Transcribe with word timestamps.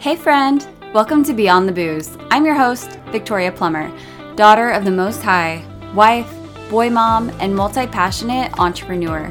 Hey, 0.00 0.16
friend! 0.16 0.66
Welcome 0.94 1.24
to 1.24 1.34
Beyond 1.34 1.68
the 1.68 1.74
Booze. 1.74 2.16
I'm 2.30 2.46
your 2.46 2.54
host, 2.54 2.98
Victoria 3.12 3.52
Plummer, 3.52 3.92
daughter 4.34 4.70
of 4.70 4.86
the 4.86 4.90
Most 4.90 5.22
High, 5.22 5.62
wife, 5.94 6.26
boy 6.70 6.88
mom, 6.88 7.28
and 7.38 7.54
multi 7.54 7.86
passionate 7.86 8.58
entrepreneur. 8.58 9.30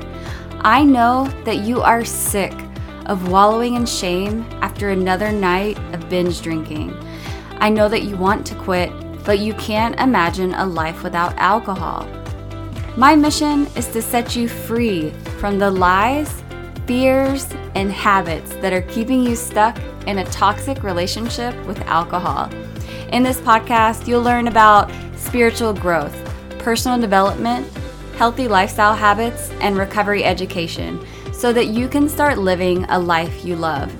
I 0.61 0.83
know 0.83 1.27
that 1.43 1.61
you 1.61 1.81
are 1.81 2.05
sick 2.05 2.53
of 3.07 3.31
wallowing 3.31 3.73
in 3.73 3.87
shame 3.87 4.45
after 4.61 4.91
another 4.91 5.31
night 5.31 5.79
of 5.91 6.07
binge 6.07 6.39
drinking. 6.43 6.95
I 7.53 7.69
know 7.69 7.89
that 7.89 8.03
you 8.03 8.15
want 8.15 8.45
to 8.45 8.55
quit, 8.55 8.91
but 9.23 9.39
you 9.39 9.55
can't 9.55 9.99
imagine 9.99 10.53
a 10.53 10.67
life 10.67 11.01
without 11.01 11.35
alcohol. 11.37 12.07
My 12.95 13.15
mission 13.15 13.65
is 13.75 13.87
to 13.87 14.03
set 14.03 14.35
you 14.35 14.47
free 14.47 15.09
from 15.39 15.57
the 15.57 15.71
lies, 15.71 16.38
fears, 16.89 17.45
and 17.75 17.91
habits 17.91 18.55
that 18.55 18.73
are 18.73 18.81
keeping 18.81 19.23
you 19.23 19.35
stuck 19.35 19.77
in 20.07 20.17
a 20.17 20.25
toxic 20.31 20.81
relationship 20.81 21.55
with 21.67 21.79
alcohol. 21.81 22.51
In 23.11 23.21
this 23.21 23.39
podcast, 23.41 24.07
you'll 24.07 24.23
learn 24.23 24.47
about 24.47 24.91
spiritual 25.15 25.71
growth, 25.71 26.17
personal 26.57 26.99
development, 26.99 27.71
healthy 28.15 28.47
lifestyle 28.47 28.95
habits, 28.95 29.51
and 29.61 29.77
recovery 29.77 30.23
education 30.23 30.99
so 31.31 31.53
that 31.53 31.67
you 31.67 31.87
can 31.87 32.09
start 32.09 32.39
living 32.39 32.85
a 32.85 32.97
life 32.97 33.45
you 33.45 33.55
love. 33.55 33.93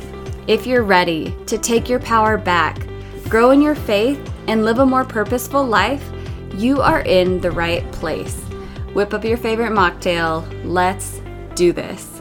If 0.47 0.65
you're 0.65 0.81
ready 0.81 1.37
to 1.45 1.59
take 1.59 1.89
your 1.89 1.99
power 1.99 2.39
back, 2.39 2.87
grow 3.25 3.51
in 3.51 3.61
your 3.61 3.75
faith, 3.75 4.19
and 4.47 4.65
live 4.65 4.79
a 4.79 4.85
more 4.85 5.05
purposeful 5.05 5.63
life, 5.63 6.09
you 6.55 6.81
are 6.81 7.01
in 7.01 7.39
the 7.39 7.51
right 7.51 7.89
place. 7.91 8.41
Whip 8.95 9.13
up 9.13 9.23
your 9.23 9.37
favorite 9.37 9.73
mocktail. 9.73 10.43
Let's 10.65 11.21
do 11.53 11.71
this. 11.71 12.18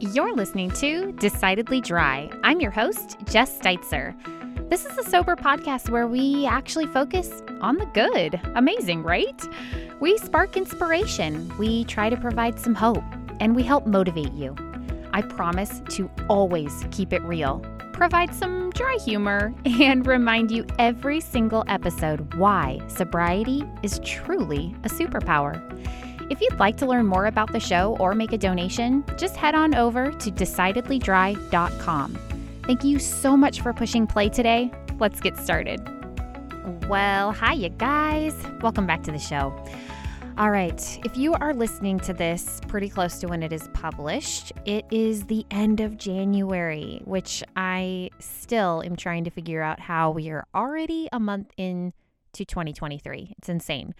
You're 0.00 0.34
listening 0.34 0.70
to 0.72 1.12
Decidedly 1.12 1.80
Dry. 1.80 2.28
I'm 2.42 2.60
your 2.60 2.72
host, 2.72 3.16
Jess 3.30 3.56
Steitzer. 3.58 4.14
This 4.68 4.84
is 4.84 4.98
a 4.98 5.08
sober 5.08 5.36
podcast 5.36 5.88
where 5.88 6.08
we 6.08 6.46
actually 6.46 6.86
focus 6.86 7.42
on 7.60 7.76
the 7.76 7.86
good. 7.86 8.40
Amazing, 8.56 9.04
right? 9.04 9.40
We 10.00 10.18
spark 10.18 10.56
inspiration, 10.56 11.56
we 11.58 11.84
try 11.84 12.10
to 12.10 12.16
provide 12.16 12.58
some 12.58 12.74
hope, 12.74 13.04
and 13.38 13.54
we 13.54 13.62
help 13.62 13.86
motivate 13.86 14.32
you. 14.32 14.56
I 15.12 15.22
promise 15.22 15.80
to 15.90 16.10
always 16.28 16.84
keep 16.90 17.12
it 17.12 17.22
real, 17.22 17.60
provide 17.92 18.34
some 18.34 18.70
dry 18.70 18.98
humor, 19.04 19.54
and 19.64 20.04
remind 20.06 20.50
you 20.50 20.66
every 20.78 21.20
single 21.20 21.62
episode 21.68 22.34
why 22.34 22.80
sobriety 22.88 23.62
is 23.84 24.00
truly 24.00 24.74
a 24.82 24.88
superpower. 24.88 25.62
If 26.30 26.40
you'd 26.40 26.58
like 26.58 26.76
to 26.78 26.86
learn 26.86 27.06
more 27.06 27.26
about 27.26 27.52
the 27.52 27.60
show 27.60 27.96
or 28.00 28.14
make 28.14 28.32
a 28.32 28.38
donation, 28.38 29.04
just 29.18 29.36
head 29.36 29.54
on 29.54 29.74
over 29.74 30.10
to 30.10 30.30
decidedlydry.com. 30.30 32.18
Thank 32.62 32.82
you 32.82 32.98
so 32.98 33.36
much 33.36 33.60
for 33.60 33.74
pushing 33.74 34.06
play 34.06 34.30
today. 34.30 34.70
Let's 34.98 35.20
get 35.20 35.36
started. 35.36 35.86
Well, 36.88 37.32
hi, 37.32 37.52
you 37.52 37.68
guys. 37.68 38.34
Welcome 38.62 38.86
back 38.86 39.02
to 39.02 39.12
the 39.12 39.18
show. 39.18 39.54
All 40.38 40.50
right, 40.50 40.98
if 41.04 41.16
you 41.16 41.34
are 41.34 41.52
listening 41.54 42.00
to 42.00 42.12
this 42.12 42.58
pretty 42.68 42.88
close 42.88 43.18
to 43.20 43.28
when 43.28 43.42
it 43.42 43.52
is 43.52 43.68
published, 43.74 44.52
it 44.64 44.84
is 44.90 45.24
the 45.24 45.46
end 45.50 45.80
of 45.80 45.96
January, 45.96 47.00
which 47.04 47.44
I 47.54 48.10
still 48.18 48.82
am 48.84 48.96
trying 48.96 49.24
to 49.24 49.30
figure 49.30 49.62
out 49.62 49.78
how 49.78 50.10
we 50.10 50.30
are 50.30 50.44
already 50.54 51.08
a 51.12 51.20
month 51.20 51.52
in 51.56 51.92
to 52.34 52.44
2023. 52.44 53.34
It's 53.38 53.48
insane. 53.48 53.94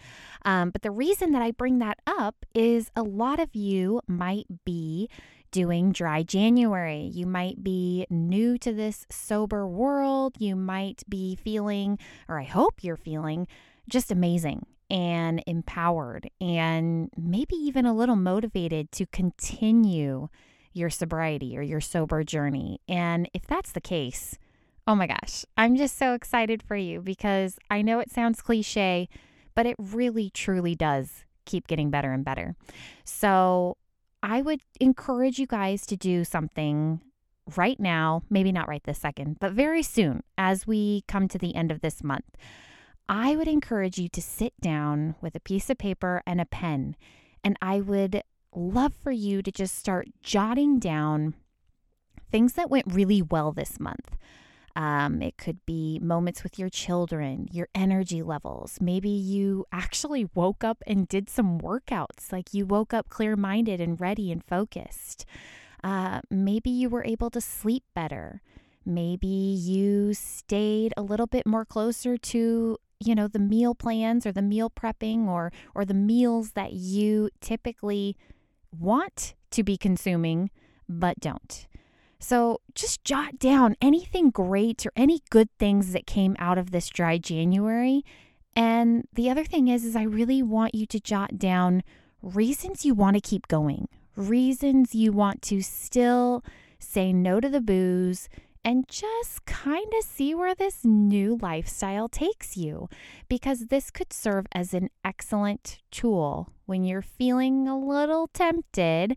Um, 0.45 0.71
but 0.71 0.83
the 0.83 0.91
reason 0.91 1.33
that 1.33 1.43
I 1.43 1.51
bring 1.51 1.79
that 1.79 1.99
up 2.07 2.47
is 2.55 2.91
a 2.95 3.03
lot 3.03 3.41
of 3.41 3.55
you 3.55 4.01
might 4.07 4.47
be 4.65 5.09
doing 5.51 5.93
dry 5.93 6.23
January. 6.23 7.11
You 7.13 7.27
might 7.27 7.63
be 7.63 8.07
new 8.11 8.59
to 8.59 8.73
this 8.73 9.07
sober 9.11 9.67
world. 9.67 10.35
You 10.39 10.57
might 10.57 11.05
be 11.09 11.37
feeling, 11.37 11.99
or 12.29 12.41
I 12.41 12.45
hope 12.45 12.83
you're 12.83 12.97
feeling, 12.97 13.47
just 13.89 14.11
amazing 14.11 14.67
and 14.91 15.43
empowered 15.47 16.29
and 16.41 17.11
maybe 17.17 17.57
even 17.57 17.87
a 17.87 17.95
little 17.95 18.17
motivated 18.17 18.93
to 18.93 19.07
continue 19.07 20.29
your 20.73 20.91
sobriety 20.91 21.57
or 21.57 21.63
your 21.63 21.81
sober 21.81 22.23
journey. 22.23 22.81
And 22.89 23.29
if 23.33 23.47
that's 23.47 23.73
the 23.73 23.81
case, 23.81 24.39
Oh 24.87 24.95
my 24.95 25.07
gosh, 25.07 25.47
I'm 25.57 25.77
just 25.77 25.97
so 25.97 26.13
excited 26.13 26.63
for 26.63 26.77
you 26.77 27.01
because 27.01 27.59
I 27.71 27.81
know 27.81 28.01
it 28.01 28.11
sounds 28.11 28.43
cliche, 28.43 29.09
but 29.55 29.65
it 29.65 29.77
really 29.79 30.29
truly 30.29 30.75
does 30.75 31.25
keep 31.47 31.67
getting 31.67 31.91
better 31.91 32.13
and 32.13 32.23
better. 32.23 32.55
So 33.03 33.79
I 34.23 34.43
would 34.43 34.61
encourage 34.81 35.39
you 35.39 35.47
guys 35.47 35.87
to 35.87 35.97
do 35.97 36.23
something 36.23 37.01
right 37.57 37.81
now, 37.81 38.25
maybe 38.29 38.53
not 38.53 38.69
right 38.69 38.83
this 38.85 38.99
second, 38.99 39.39
but 39.41 39.53
very 39.53 39.83
soon 39.83 40.23
as 40.37 40.67
we 40.67 41.05
come 41.09 41.29
to 41.29 41.39
the 41.39 41.55
end 41.55 41.71
of 41.71 41.81
this 41.81 42.05
month. 42.05 42.37
I 43.09 43.37
would 43.37 43.49
encourage 43.49 43.99
you 43.99 44.09
to 44.11 44.21
sit 44.23 44.53
down 44.61 45.15
with 45.23 45.35
a 45.35 45.41
piece 45.41 45.71
of 45.71 45.79
paper 45.79 46.23
and 46.27 46.43
a 46.43 46.47
pen, 46.47 46.97
and 47.43 47.57
I 47.63 47.81
would 47.81 48.23
love 48.55 48.95
for 48.95 49.13
you 49.13 49.43
to 49.43 49.51
just 49.51 49.77
start 49.77 50.09
jotting 50.23 50.79
down 50.79 51.35
things 52.31 52.55
that 52.55 52.71
went 52.71 52.93
really 52.93 53.23
well 53.23 53.53
this 53.53 53.81
month 53.81 54.17
um, 54.77 55.23
it 55.23 55.37
could 55.37 55.65
be 55.67 56.01
moments 56.03 56.43
with 56.43 56.59
your 56.59 56.69
children, 56.69 57.49
your 57.53 57.69
energy 57.75 58.23
levels. 58.23 58.79
Maybe 58.81 59.09
you 59.09 59.67
actually 59.73 60.29
woke 60.35 60.65
up 60.65 60.83
and 60.87 61.07
did 61.07 61.31
some 61.31 61.61
workouts, 61.61 62.33
like 62.33 62.53
you 62.53 62.67
woke 62.67 62.93
up 62.93 63.09
clear 63.09 63.37
minded 63.37 63.81
and 63.81 64.01
ready 64.01 64.33
and 64.33 64.45
focused. 64.45 65.25
Uh, 65.83 66.23
maybe 66.31 66.71
you 66.71 66.89
were 66.89 67.05
able 67.05 67.31
to 67.31 67.41
sleep 67.41 67.85
better. 67.95 68.41
Maybe 68.85 69.27
you 69.27 70.13
stayed 70.13 70.93
a 70.97 71.03
little 71.03 71.27
bit 71.27 71.47
more 71.47 71.65
closer 71.65 72.17
to 72.17 72.79
you 73.01 73.15
know 73.15 73.29
the 73.29 73.39
meal 73.39 73.75
plans 73.75 74.25
or 74.25 74.33
the 74.33 74.43
meal 74.43 74.71
prepping 74.71 75.27
or 75.27 75.53
or 75.75 75.85
the 75.85 75.95
meals 75.95 76.53
that 76.53 76.73
you 76.73 77.29
typically 77.41 78.17
want 78.79 79.35
to 79.51 79.63
be 79.63 79.77
consuming 79.77 80.51
but 80.89 81.19
don't. 81.21 81.67
So 82.25 82.63
just 82.75 83.05
jot 83.05 83.39
down 83.39 83.77
anything 83.83 84.31
great 84.31 84.87
or 84.87 84.93
any 84.97 85.21
good 85.29 85.51
things 85.59 85.93
that 85.93 86.07
came 86.07 86.37
out 86.39 86.57
of 86.57 86.71
this 86.71 86.89
dry 86.89 87.19
January. 87.19 88.03
And 88.57 89.07
the 89.13 89.29
other 89.29 89.45
thing 89.45 89.69
is 89.69 89.85
is 89.85 89.95
I 89.95 90.05
really 90.05 90.43
want 90.43 90.75
you 90.75 90.87
to 90.87 90.99
jot 90.99 91.39
down 91.39 91.83
reasons 92.23 92.83
you 92.83 92.95
want 92.95 93.17
to 93.17 93.21
keep 93.21 93.47
going. 93.47 93.89
Reasons 94.17 94.95
you 94.95 95.13
want 95.13 95.43
to 95.43 95.61
still 95.61 96.43
say 96.79 97.13
no 97.13 97.41
to 97.41 97.49
the 97.51 97.61
booze 97.61 98.31
and 98.65 98.89
just 98.89 99.45
kind 99.45 99.93
of 99.99 100.03
see 100.03 100.35
where 100.35 100.55
this 100.55 100.83
new 100.83 101.39
lifestyle 101.43 102.09
takes 102.09 102.57
you 102.57 102.89
because 103.29 103.67
this 103.67 103.91
could 103.91 104.15
serve 104.15 104.47
as 104.53 104.73
an 104.73 104.89
excellent 105.05 105.79
tool 105.91 106.49
when 106.65 106.85
you're 106.85 107.03
feeling 107.03 107.69
a 107.69 107.79
little 107.79 108.29
tempted 108.29 109.15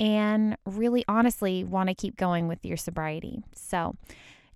and 0.00 0.56
really 0.66 1.04
honestly 1.08 1.64
want 1.64 1.88
to 1.88 1.94
keep 1.94 2.16
going 2.16 2.48
with 2.48 2.64
your 2.64 2.76
sobriety. 2.76 3.42
So, 3.54 3.96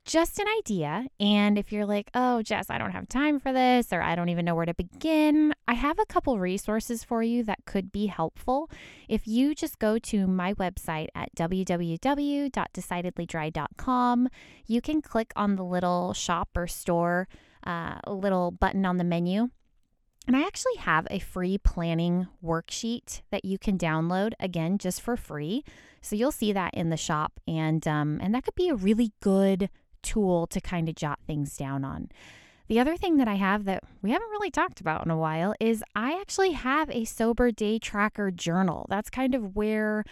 just 0.09 0.39
an 0.39 0.47
idea. 0.59 1.07
And 1.21 1.59
if 1.59 1.71
you're 1.71 1.85
like, 1.85 2.09
oh, 2.15 2.41
Jess, 2.43 2.71
I 2.71 2.79
don't 2.79 2.93
have 2.93 3.09
time 3.09 3.39
for 3.39 3.53
this, 3.53 3.93
or 3.93 4.01
I 4.01 4.15
don't 4.15 4.31
even 4.31 4.47
know 4.47 4.55
where 4.55 4.65
to 4.65 4.73
begin, 4.73 5.53
I 5.69 5.75
have 5.75 5.99
a 5.99 6.07
couple 6.07 6.39
resources 6.39 7.05
for 7.05 7.23
you 7.23 7.45
that 7.45 7.67
could 7.67 7.93
be 7.93 8.07
helpful. 8.07 8.71
If 9.07 9.29
you 9.29 9.55
just 9.55 9.79
go 9.79 9.99
to 9.99 10.27
my 10.27 10.55
website 10.55 11.09
at 11.15 11.35
www.decidedlydry.com, 11.37 14.29
you 14.67 14.81
can 14.81 15.03
click 15.03 15.33
on 15.37 15.57
the 15.57 15.65
little 15.65 16.15
shop 16.15 16.49
or 16.57 16.67
store, 16.67 17.29
uh, 17.65 17.99
little 18.07 18.51
button 18.51 18.87
on 18.87 18.97
the 18.97 19.05
menu 19.05 19.51
and 20.29 20.37
I 20.37 20.43
actually 20.43 20.77
have 20.77 21.07
a 21.11 21.19
free 21.19 21.57
planning 21.57 22.29
worksheet 22.45 23.23
that 23.31 23.47
you 23.47 23.59
can 23.59 23.79
download 23.79 24.35
again 24.39 24.77
just 24.77 25.01
for 25.01 25.17
free. 25.17 25.65
So 26.03 26.17
you'll 26.17 26.33
see 26.33 26.53
that 26.53 26.75
in 26.75 26.91
the 26.91 26.99
shop, 26.99 27.41
and 27.49 27.89
um, 27.89 28.21
and 28.23 28.35
that 28.35 28.45
could 28.45 28.55
be 28.55 28.69
a 28.69 28.75
really 28.75 29.13
good 29.21 29.71
tool 30.03 30.47
to 30.49 30.61
kind 30.61 30.87
of 30.89 30.95
jot 30.95 31.19
things 31.27 31.57
down 31.57 31.83
on. 31.83 32.11
The 32.69 32.79
other 32.79 32.95
thing 32.99 33.17
that 33.17 33.27
I 33.27 33.37
have 33.37 33.65
that 33.65 33.83
we 34.03 34.11
haven't 34.11 34.29
really 34.29 34.51
talked 34.51 34.83
about 34.83 35.03
in 35.03 35.11
a 35.11 35.17
while 35.17 35.55
is 35.59 35.83
I 35.97 36.21
actually 36.21 36.53
have 36.53 36.91
a 36.91 37.07
sober 37.07 37.51
day 37.51 37.79
tracker 37.79 38.31
journal. 38.31 38.85
That's 38.91 39.09
kind 39.09 39.35
of 39.35 39.57
where, 39.57 40.05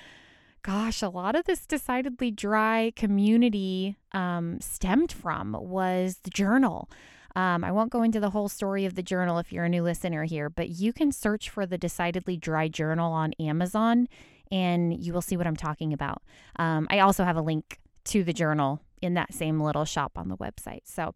gosh, 0.63 1.03
a 1.03 1.11
lot 1.11 1.37
of 1.37 1.45
this 1.45 1.67
decidedly 1.67 2.31
dry 2.31 2.91
community 2.97 3.99
um, 4.13 4.63
stemmed 4.63 5.13
from 5.13 5.53
was 5.61 6.21
the 6.23 6.31
journal. 6.31 6.89
Um, 7.37 7.63
I 7.63 7.71
won't 7.71 7.93
go 7.93 8.03
into 8.03 8.19
the 8.19 8.31
whole 8.31 8.49
story 8.49 8.87
of 8.87 8.95
the 8.95 9.03
journal 9.03 9.39
if 9.39 9.53
you're 9.53 9.65
a 9.65 9.69
new 9.69 9.83
listener 9.83 10.25
here, 10.25 10.49
but 10.49 10.71
you 10.71 10.93
can 10.93 11.13
search 11.13 11.51
for 11.51 11.67
the 11.67 11.79
Decidedly 11.79 12.37
Dry 12.37 12.67
Journal 12.67 13.13
on 13.13 13.35
Amazon 13.39 14.09
and 14.51 14.99
you 14.99 15.13
will 15.13 15.23
see 15.23 15.37
what 15.37 15.47
I'm 15.47 15.57
talking 15.57 15.93
about. 15.93 16.23
Um, 16.57 16.87
I 16.91 17.01
also 17.01 17.25
have 17.25 17.37
a 17.37 17.43
link 17.43 17.79
to 18.05 18.25
the 18.25 18.33
journal 18.33 18.81
in 19.03 19.15
that 19.15 19.35
same 19.35 19.61
little 19.61 19.85
shop 19.85 20.13
on 20.17 20.29
the 20.29 20.37
website. 20.37 20.83
So, 20.85 21.15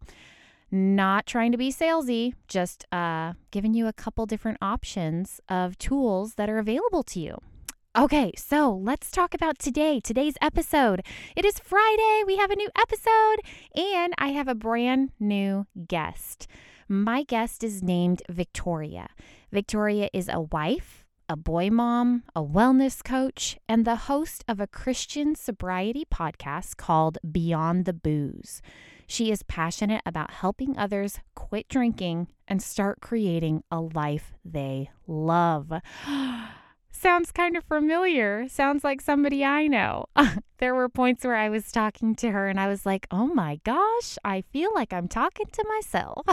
not 0.73 1.25
trying 1.25 1.51
to 1.51 1.57
be 1.57 1.69
salesy, 1.69 2.33
just 2.47 2.85
uh, 2.93 3.33
giving 3.51 3.73
you 3.73 3.87
a 3.87 3.93
couple 3.93 4.25
different 4.25 4.57
options 4.61 5.41
of 5.49 5.77
tools 5.77 6.35
that 6.35 6.49
are 6.49 6.59
available 6.59 7.03
to 7.03 7.19
you. 7.19 7.41
Okay, 7.97 8.31
so 8.37 8.71
let's 8.71 9.11
talk 9.11 9.33
about 9.33 9.59
today, 9.59 9.99
today's 9.99 10.35
episode. 10.41 11.01
It 11.35 11.43
is 11.43 11.59
Friday. 11.59 12.23
We 12.25 12.37
have 12.37 12.49
a 12.49 12.55
new 12.55 12.69
episode, 12.79 13.41
and 13.75 14.13
I 14.17 14.29
have 14.29 14.47
a 14.47 14.55
brand 14.55 15.11
new 15.19 15.67
guest. 15.89 16.47
My 16.87 17.23
guest 17.23 17.65
is 17.65 17.83
named 17.83 18.21
Victoria. 18.29 19.09
Victoria 19.51 20.07
is 20.13 20.29
a 20.29 20.39
wife, 20.39 21.03
a 21.27 21.35
boy 21.35 21.69
mom, 21.69 22.23
a 22.33 22.41
wellness 22.41 23.03
coach, 23.03 23.59
and 23.67 23.83
the 23.83 24.07
host 24.07 24.45
of 24.47 24.61
a 24.61 24.67
Christian 24.67 25.35
sobriety 25.35 26.05
podcast 26.09 26.77
called 26.77 27.17
Beyond 27.29 27.83
the 27.83 27.93
Booze. 27.93 28.61
She 29.05 29.31
is 29.31 29.43
passionate 29.43 30.01
about 30.05 30.31
helping 30.31 30.77
others 30.77 31.19
quit 31.35 31.67
drinking 31.67 32.29
and 32.47 32.63
start 32.63 33.01
creating 33.01 33.65
a 33.69 33.81
life 33.81 34.31
they 34.45 34.91
love. 35.07 35.73
sounds 36.91 37.31
kind 37.31 37.57
of 37.57 37.63
familiar. 37.63 38.47
Sounds 38.47 38.83
like 38.83 39.01
somebody 39.01 39.43
I 39.43 39.67
know. 39.67 40.05
there 40.59 40.75
were 40.75 40.89
points 40.89 41.23
where 41.23 41.35
I 41.35 41.49
was 41.49 41.71
talking 41.71 42.15
to 42.15 42.31
her 42.31 42.47
and 42.47 42.59
I 42.59 42.67
was 42.67 42.85
like, 42.85 43.07
oh 43.11 43.27
my 43.27 43.59
gosh, 43.63 44.17
I 44.23 44.41
feel 44.53 44.71
like 44.75 44.93
I'm 44.93 45.07
talking 45.07 45.47
to 45.51 45.65
myself. 45.67 46.25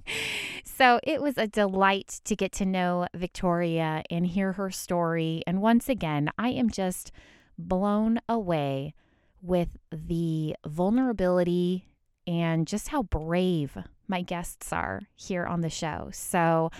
so 0.64 1.00
it 1.02 1.22
was 1.22 1.38
a 1.38 1.46
delight 1.46 2.20
to 2.24 2.36
get 2.36 2.52
to 2.52 2.66
know 2.66 3.06
Victoria 3.14 4.02
and 4.10 4.26
hear 4.26 4.52
her 4.52 4.70
story. 4.70 5.42
And 5.46 5.62
once 5.62 5.88
again, 5.88 6.30
I 6.38 6.50
am 6.50 6.68
just 6.68 7.12
blown 7.56 8.20
away 8.28 8.94
with 9.40 9.68
the 9.90 10.56
vulnerability 10.66 11.86
and 12.26 12.66
just 12.66 12.88
how 12.88 13.02
brave 13.02 13.76
my 14.12 14.22
guests 14.22 14.72
are 14.72 15.00
here 15.16 15.44
on 15.44 15.62
the 15.62 15.70
show. 15.70 16.10
So, 16.12 16.70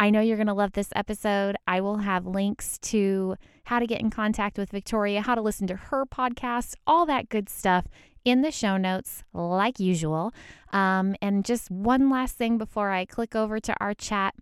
I 0.00 0.10
know 0.10 0.20
you're 0.20 0.36
going 0.36 0.46
to 0.46 0.54
love 0.54 0.72
this 0.72 0.90
episode. 0.94 1.56
I 1.66 1.80
will 1.80 1.98
have 1.98 2.24
links 2.24 2.78
to 2.78 3.36
how 3.64 3.80
to 3.80 3.86
get 3.86 4.00
in 4.00 4.10
contact 4.10 4.56
with 4.56 4.70
Victoria, 4.70 5.22
how 5.22 5.34
to 5.34 5.40
listen 5.40 5.66
to 5.66 5.76
her 5.76 6.06
podcast, 6.06 6.74
all 6.86 7.04
that 7.06 7.28
good 7.28 7.48
stuff 7.48 7.86
in 8.24 8.42
the 8.42 8.52
show 8.52 8.76
notes, 8.76 9.24
like 9.32 9.80
usual. 9.80 10.32
Um, 10.72 11.16
and 11.20 11.44
just 11.44 11.70
one 11.70 12.10
last 12.10 12.36
thing 12.36 12.58
before 12.58 12.90
I 12.90 13.04
click 13.04 13.34
over 13.34 13.58
to 13.58 13.74
our 13.80 13.92
chat. 13.92 14.34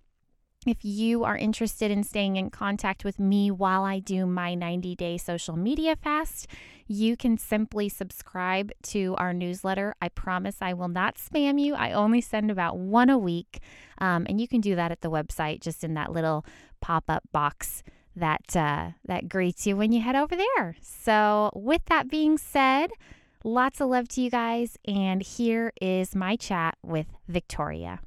If 0.66 0.84
you 0.84 1.22
are 1.22 1.36
interested 1.36 1.92
in 1.92 2.02
staying 2.02 2.34
in 2.34 2.50
contact 2.50 3.04
with 3.04 3.20
me 3.20 3.52
while 3.52 3.84
I 3.84 4.00
do 4.00 4.26
my 4.26 4.56
90 4.56 4.96
day 4.96 5.16
social 5.16 5.56
media 5.56 5.94
fast, 5.94 6.48
you 6.88 7.16
can 7.16 7.38
simply 7.38 7.88
subscribe 7.88 8.72
to 8.82 9.14
our 9.16 9.32
newsletter. 9.32 9.94
I 10.02 10.08
promise 10.08 10.56
I 10.60 10.72
will 10.72 10.88
not 10.88 11.18
spam 11.18 11.60
you. 11.60 11.76
I 11.76 11.92
only 11.92 12.20
send 12.20 12.50
about 12.50 12.78
one 12.78 13.10
a 13.10 13.16
week. 13.16 13.60
Um, 13.98 14.26
and 14.28 14.40
you 14.40 14.48
can 14.48 14.60
do 14.60 14.74
that 14.74 14.90
at 14.90 15.02
the 15.02 15.10
website, 15.10 15.60
just 15.60 15.84
in 15.84 15.94
that 15.94 16.10
little 16.10 16.44
pop 16.80 17.04
up 17.08 17.22
box 17.30 17.84
that 18.16 18.56
uh, 18.56 18.90
that 19.04 19.28
greets 19.28 19.68
you 19.68 19.76
when 19.76 19.92
you 19.92 20.00
head 20.00 20.16
over 20.16 20.34
there. 20.34 20.74
So, 20.82 21.50
with 21.54 21.84
that 21.86 22.10
being 22.10 22.38
said, 22.38 22.90
lots 23.44 23.80
of 23.80 23.88
love 23.88 24.08
to 24.08 24.20
you 24.20 24.30
guys, 24.30 24.76
and 24.84 25.22
here 25.22 25.72
is 25.80 26.16
my 26.16 26.34
chat 26.34 26.76
with 26.82 27.06
Victoria. 27.28 28.00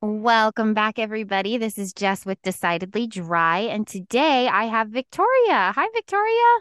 Welcome 0.00 0.74
back, 0.74 1.00
everybody. 1.00 1.58
This 1.58 1.76
is 1.76 1.92
Jess 1.92 2.24
with 2.24 2.40
Decidedly 2.42 3.08
Dry, 3.08 3.58
and 3.58 3.84
today 3.84 4.46
I 4.46 4.66
have 4.66 4.90
Victoria. 4.90 5.72
Hi, 5.74 5.88
Victoria. 5.92 6.58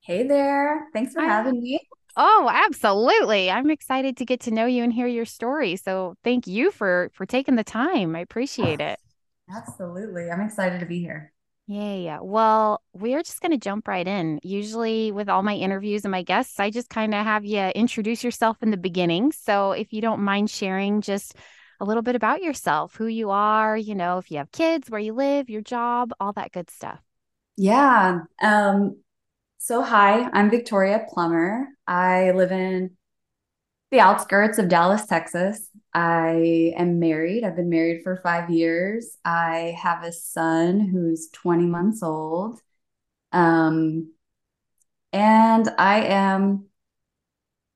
Hey 0.00 0.26
there. 0.26 0.88
Thanks 0.94 1.12
for 1.12 1.20
having 1.20 1.60
me. 1.60 1.78
Oh, 2.16 2.48
absolutely. 2.50 3.50
I'm 3.50 3.68
excited 3.68 4.16
to 4.16 4.24
get 4.24 4.40
to 4.40 4.50
know 4.50 4.64
you 4.64 4.82
and 4.82 4.94
hear 4.94 5.06
your 5.06 5.26
story. 5.26 5.76
So, 5.76 6.14
thank 6.24 6.46
you 6.46 6.70
for 6.70 7.10
for 7.12 7.26
taking 7.26 7.56
the 7.56 7.64
time. 7.64 8.16
I 8.16 8.20
appreciate 8.20 8.80
it. 8.80 8.98
Absolutely. 9.54 10.30
I'm 10.30 10.40
excited 10.40 10.80
to 10.80 10.86
be 10.86 11.00
here. 11.00 11.34
Yeah, 11.66 11.94
yeah. 11.96 12.18
Well, 12.22 12.80
we're 12.94 13.22
just 13.22 13.42
going 13.42 13.52
to 13.52 13.58
jump 13.58 13.88
right 13.88 14.06
in. 14.06 14.40
Usually, 14.42 15.12
with 15.12 15.28
all 15.28 15.42
my 15.42 15.54
interviews 15.54 16.06
and 16.06 16.12
my 16.12 16.22
guests, 16.22 16.58
I 16.58 16.70
just 16.70 16.88
kind 16.88 17.14
of 17.14 17.26
have 17.26 17.44
you 17.44 17.60
introduce 17.60 18.24
yourself 18.24 18.56
in 18.62 18.70
the 18.70 18.78
beginning. 18.78 19.32
So, 19.32 19.72
if 19.72 19.92
you 19.92 20.00
don't 20.00 20.22
mind 20.22 20.48
sharing 20.48 21.02
just 21.02 21.36
a 21.80 21.84
little 21.84 22.02
bit 22.02 22.14
about 22.14 22.42
yourself, 22.42 22.96
who 22.96 23.06
you 23.06 23.30
are, 23.30 23.76
you 23.76 23.94
know, 23.94 24.18
if 24.18 24.30
you 24.30 24.38
have 24.38 24.52
kids, 24.52 24.90
where 24.90 25.00
you 25.00 25.12
live, 25.12 25.48
your 25.48 25.62
job, 25.62 26.12
all 26.20 26.32
that 26.34 26.52
good 26.52 26.70
stuff. 26.70 27.00
Yeah. 27.56 28.20
Um, 28.42 28.98
so 29.58 29.82
hi, 29.82 30.28
I'm 30.32 30.50
Victoria 30.50 31.06
Plummer. 31.12 31.68
I 31.86 32.32
live 32.32 32.52
in 32.52 32.96
the 33.90 34.00
outskirts 34.00 34.58
of 34.58 34.68
Dallas, 34.68 35.06
Texas. 35.06 35.68
I 35.92 36.72
am 36.76 37.00
married. 37.00 37.44
I've 37.44 37.56
been 37.56 37.70
married 37.70 38.02
for 38.04 38.20
five 38.22 38.50
years. 38.50 39.18
I 39.24 39.76
have 39.82 40.04
a 40.04 40.12
son 40.12 40.80
who's 40.80 41.28
20 41.32 41.66
months 41.66 42.02
old. 42.02 42.60
Um, 43.32 44.12
and 45.12 45.68
I 45.78 46.02
am 46.02 46.66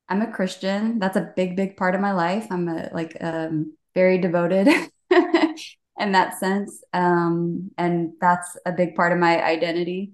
I'm 0.09 0.23
a 0.23 0.31
Christian. 0.31 0.99
That's 0.99 1.17
a 1.17 1.33
big, 1.35 1.57
big 1.57 1.77
part 1.77 1.95
of 1.95 2.01
my 2.01 2.13
life. 2.13 2.47
I'm 2.51 2.69
a 2.69 2.91
like 2.93 3.17
um 3.21 3.77
very 3.95 4.19
devoted 4.19 4.69
in 5.11 6.13
that 6.13 6.39
sense. 6.39 6.83
Um, 6.93 7.71
and 7.79 8.13
that's 8.21 8.57
a 8.67 8.73
big 8.73 8.95
part 8.95 9.13
of 9.13 9.19
my 9.19 9.43
identity. 9.43 10.13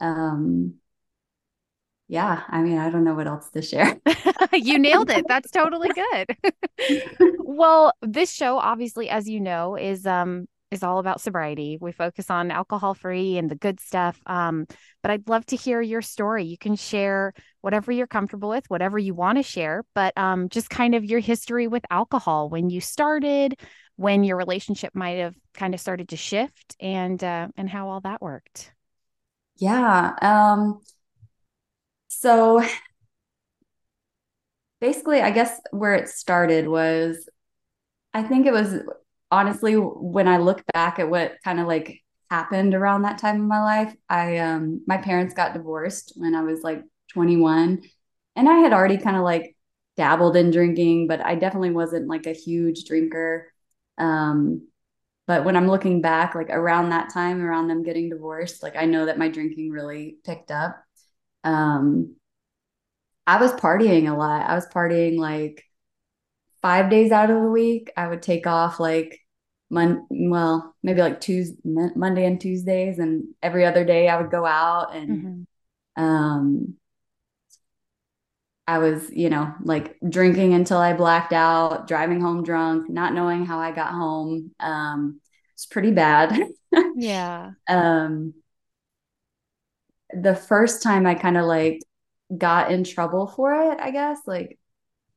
Um, 0.00 0.74
yeah, 2.08 2.42
I 2.48 2.60
mean, 2.60 2.76
I 2.78 2.90
don't 2.90 3.04
know 3.04 3.14
what 3.14 3.26
else 3.26 3.48
to 3.50 3.62
share. 3.62 3.96
you 4.52 4.78
nailed 4.78 5.10
it. 5.10 5.24
That's 5.28 5.50
totally 5.50 5.90
good. 5.94 6.36
well, 7.38 7.92
this 8.02 8.30
show, 8.30 8.58
obviously, 8.58 9.08
as 9.08 9.28
you 9.28 9.40
know, 9.40 9.76
is 9.76 10.04
um 10.04 10.46
is 10.72 10.82
all 10.82 10.98
about 10.98 11.20
sobriety. 11.20 11.78
We 11.80 11.92
focus 11.92 12.30
on 12.30 12.50
alcohol 12.50 12.94
free 12.94 13.36
and 13.36 13.50
the 13.50 13.54
good 13.54 13.78
stuff. 13.78 14.18
Um, 14.26 14.66
but 15.02 15.10
I'd 15.10 15.28
love 15.28 15.44
to 15.46 15.56
hear 15.56 15.80
your 15.80 16.02
story. 16.02 16.44
You 16.44 16.56
can 16.56 16.76
share 16.76 17.34
whatever 17.60 17.92
you're 17.92 18.06
comfortable 18.06 18.48
with, 18.48 18.64
whatever 18.68 18.98
you 18.98 19.14
want 19.14 19.38
to 19.38 19.42
share, 19.42 19.84
but 19.94 20.16
um, 20.16 20.48
just 20.48 20.70
kind 20.70 20.94
of 20.94 21.04
your 21.04 21.20
history 21.20 21.68
with 21.68 21.84
alcohol, 21.90 22.48
when 22.48 22.70
you 22.70 22.80
started, 22.80 23.60
when 23.96 24.24
your 24.24 24.36
relationship 24.36 24.94
might 24.94 25.18
have 25.18 25.36
kind 25.52 25.74
of 25.74 25.80
started 25.80 26.08
to 26.08 26.16
shift, 26.16 26.74
and 26.80 27.22
uh, 27.22 27.48
and 27.56 27.68
how 27.68 27.88
all 27.88 28.00
that 28.00 28.22
worked. 28.22 28.72
Yeah. 29.56 30.14
Um, 30.22 30.80
so 32.08 32.64
basically, 34.80 35.20
I 35.20 35.30
guess 35.30 35.60
where 35.70 35.94
it 35.94 36.08
started 36.08 36.66
was, 36.66 37.28
I 38.14 38.22
think 38.22 38.46
it 38.46 38.52
was 38.52 38.80
honestly, 39.32 39.74
when 39.76 40.28
I 40.28 40.38
look 40.38 40.62
back 40.74 41.00
at 41.00 41.10
what 41.10 41.36
kind 41.44 41.60
of 41.60 41.68
like 41.68 42.00
happened 42.30 42.74
around 42.74 43.02
that 43.02 43.18
time 43.18 43.42
of 43.42 43.48
my 43.48 43.62
life, 43.62 43.96
I 44.10 44.38
um 44.38 44.82
my 44.86 44.98
parents 44.98 45.34
got 45.34 45.54
divorced 45.54 46.14
when 46.16 46.36
I 46.36 46.42
was 46.42 46.62
like 46.62 46.82
21 47.12 47.82
and 48.36 48.48
I 48.50 48.58
had 48.58 48.74
already 48.74 48.98
kind 48.98 49.16
of 49.16 49.24
like 49.24 49.56
dabbled 49.96 50.36
in 50.36 50.50
drinking, 50.52 51.08
but 51.08 51.20
I 51.24 51.36
definitely 51.36 51.72
wasn't 51.72 52.08
like 52.08 52.26
a 52.26 52.34
huge 52.34 52.84
drinker. 52.86 53.52
Um 53.98 54.68
but 55.26 55.44
when 55.44 55.56
I'm 55.56 55.68
looking 55.68 56.02
back 56.02 56.34
like 56.36 56.50
around 56.50 56.90
that 56.90 57.10
time 57.12 57.42
around 57.42 57.68
them 57.68 57.84
getting 57.84 58.10
divorced, 58.10 58.62
like 58.62 58.76
I 58.76 58.86
know 58.86 59.06
that 59.06 59.18
my 59.18 59.28
drinking 59.30 59.70
really 59.72 60.18
picked 60.24 60.50
up. 60.52 60.82
Um 61.44 62.16
I 63.26 63.40
was 63.40 63.52
partying 63.52 64.10
a 64.10 64.16
lot. 64.16 64.48
I 64.48 64.54
was 64.54 64.66
partying 64.68 65.18
like 65.18 65.64
5 66.62 66.90
days 66.90 67.12
out 67.12 67.30
of 67.30 67.42
the 67.42 67.50
week. 67.50 67.92
I 67.96 68.08
would 68.08 68.22
take 68.22 68.46
off 68.48 68.80
like 68.80 69.20
Mon- 69.72 70.06
well, 70.10 70.76
maybe 70.82 71.00
like 71.00 71.20
Tuesday, 71.22 71.56
Monday 71.64 72.26
and 72.26 72.38
Tuesdays, 72.38 72.98
and 72.98 73.24
every 73.42 73.64
other 73.64 73.86
day 73.86 74.06
I 74.06 74.20
would 74.20 74.30
go 74.30 74.44
out 74.44 74.94
and 74.94 75.46
mm-hmm. 75.96 76.04
um, 76.04 76.74
I 78.68 78.78
was, 78.78 79.10
you 79.10 79.30
know, 79.30 79.54
like 79.62 79.96
drinking 80.06 80.52
until 80.52 80.76
I 80.76 80.92
blacked 80.92 81.32
out, 81.32 81.88
driving 81.88 82.20
home 82.20 82.44
drunk, 82.44 82.90
not 82.90 83.14
knowing 83.14 83.46
how 83.46 83.58
I 83.60 83.72
got 83.72 83.92
home. 83.92 84.50
Um, 84.60 85.20
it's 85.54 85.64
pretty 85.64 85.90
bad. 85.90 86.38
yeah. 86.94 87.52
Um, 87.66 88.34
the 90.10 90.34
first 90.34 90.82
time 90.82 91.06
I 91.06 91.14
kind 91.14 91.38
of 91.38 91.46
like 91.46 91.80
got 92.36 92.70
in 92.70 92.84
trouble 92.84 93.26
for 93.26 93.54
it, 93.72 93.80
I 93.80 93.90
guess, 93.90 94.18
like 94.26 94.58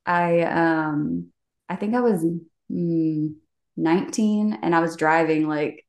I, 0.06 0.40
um, 0.40 1.26
I 1.68 1.76
think 1.76 1.94
I 1.94 2.00
was. 2.00 2.24
Mm, 2.72 3.34
19 3.76 4.58
and 4.62 4.74
I 4.74 4.80
was 4.80 4.96
driving 4.96 5.48
like 5.48 5.84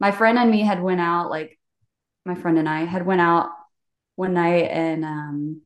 my 0.00 0.10
friend 0.12 0.38
and 0.38 0.50
me 0.50 0.62
had 0.62 0.82
went 0.82 1.00
out 1.00 1.30
like 1.30 1.58
my 2.26 2.34
friend 2.36 2.58
and 2.58 2.68
I 2.68 2.84
had 2.84 3.06
went 3.06 3.20
out 3.22 3.50
one 4.16 4.34
night 4.34 4.70
and 4.70 5.04
um 5.04 5.62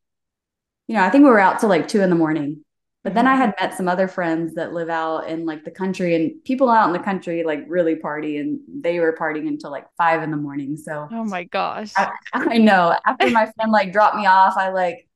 you 0.88 0.94
know 0.96 1.02
I 1.04 1.10
think 1.10 1.24
we 1.24 1.30
were 1.30 1.40
out 1.40 1.60
till 1.60 1.68
like 1.68 1.88
two 1.88 2.02
in 2.02 2.10
the 2.10 2.16
morning 2.16 2.64
But 3.04 3.14
then 3.14 3.26
I 3.26 3.34
Mhm. 3.34 3.36
had 3.36 3.54
met 3.60 3.74
some 3.74 3.88
other 3.88 4.08
friends 4.08 4.54
that 4.54 4.72
live 4.72 4.88
out 4.90 5.28
in 5.28 5.46
like 5.46 5.64
the 5.64 5.70
country 5.70 6.14
and 6.16 6.42
people 6.44 6.70
out 6.70 6.86
in 6.88 6.92
the 6.92 6.98
country 7.04 7.44
like 7.44 7.64
really 7.68 7.96
party 7.96 8.38
and 8.38 8.60
they 8.82 9.00
were 9.00 9.16
partying 9.18 9.48
until 9.48 9.70
like 9.70 9.86
five 9.98 10.22
in 10.22 10.30
the 10.30 10.36
morning. 10.36 10.76
So 10.76 11.10
Oh 11.10 11.24
my 11.24 11.44
gosh. 11.44 11.96
I, 11.96 12.08
I 12.34 12.58
know 12.58 12.96
after 13.06 13.30
my 13.30 13.50
friend 13.56 13.72
like 13.72 13.92
dropped 13.92 14.16
me 14.16 14.26
off, 14.26 14.56
I 14.56 14.70
like 14.70 15.08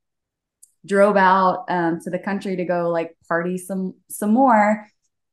drove 0.86 1.16
out 1.16 1.64
um, 1.68 2.00
to 2.02 2.10
the 2.10 2.18
country 2.18 2.56
to 2.56 2.64
go 2.64 2.90
like 2.90 3.16
party 3.28 3.58
some 3.58 3.94
some 4.10 4.32
more. 4.32 4.86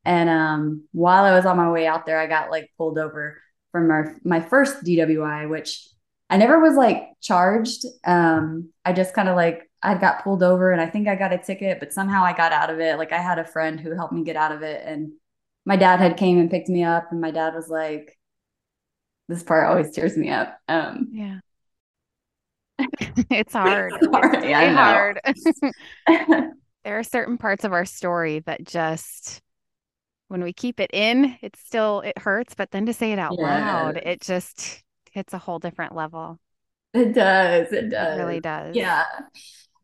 And 0.06 0.30
um, 0.30 0.84
while 0.92 1.24
I 1.24 1.36
was 1.36 1.46
on 1.46 1.58
my 1.58 1.72
way 1.72 1.88
out 1.88 2.06
there, 2.06 2.20
I 2.20 2.28
got 2.28 2.52
like 2.52 2.72
pulled 2.78 2.98
over 2.98 3.42
from 3.72 3.88
my 3.88 4.04
my 4.24 4.42
first 4.42 4.84
DWI, 4.84 5.46
which 5.46 5.88
I 6.30 6.38
never 6.38 6.60
was 6.60 6.76
like 6.76 7.04
charged. 7.22 7.86
Um, 8.06 8.70
I 8.86 8.94
just 8.94 9.14
kind 9.14 9.30
of 9.30 9.36
like 9.36 9.70
I 9.82 9.96
got 9.96 10.24
pulled 10.24 10.44
over 10.44 10.72
and 10.72 10.82
I 10.82 10.88
think 10.90 11.08
I 11.08 11.16
got 11.16 11.34
a 11.34 11.38
ticket, 11.38 11.80
but 11.80 11.94
somehow 11.94 12.24
I 12.24 12.34
got 12.36 12.52
out 12.54 12.70
of 12.70 12.80
it. 12.80 12.98
Like 12.98 13.12
I 13.12 13.20
had 13.20 13.40
a 13.40 13.46
friend 13.46 13.80
who 13.80 13.96
helped 13.96 14.14
me 14.14 14.24
get 14.24 14.36
out 14.36 14.52
of 14.52 14.62
it, 14.62 14.84
and 14.86 15.14
my 15.66 15.76
dad 15.78 16.00
had 16.00 16.18
came 16.18 16.40
and 16.40 16.50
picked 16.52 16.70
me 16.70 16.84
up, 16.84 17.12
and 17.12 17.22
my 17.22 17.32
dad 17.32 17.54
was 17.56 17.70
like, 17.70 18.18
"This 19.28 19.44
part 19.44 19.68
always 19.68 19.92
tears 19.92 20.18
me 20.18 20.30
up." 20.30 20.58
Um, 20.68 21.10
yeah. 21.12 21.40
it's 23.30 23.54
hard. 23.54 23.94
It's 23.94 24.08
hard, 24.08 24.36
It's 24.36 24.46
yeah, 24.46 24.60
really 24.60 24.74
hard. 24.74 25.20
there 26.84 27.00
are 27.00 27.04
certain 27.04 27.38
parts 27.38 27.64
of 27.64 27.74
our 27.74 27.86
story 27.86 28.40
that 28.40 28.64
just 28.66 29.42
when 30.34 30.44
we 30.44 30.54
keep 30.54 30.80
it 30.82 30.92
in, 30.94 31.38
it 31.44 31.56
still 31.56 32.02
it 32.02 32.18
hurts, 32.18 32.56
but 32.56 32.72
then 32.72 32.88
to 32.88 32.94
say 32.94 33.14
it 33.14 33.20
out 33.20 33.40
loud, 33.40 33.98
it 33.98 34.22
just 34.22 34.84
hits 35.12 35.34
a 35.34 35.38
whole 35.40 35.60
different 35.60 35.96
level. 35.96 36.40
It 36.94 37.14
does. 37.14 37.72
It 37.72 37.90
It 38.00 38.14
does. 38.16 38.16
really 38.16 38.40
does. 38.40 38.76
Yeah. 38.76 39.06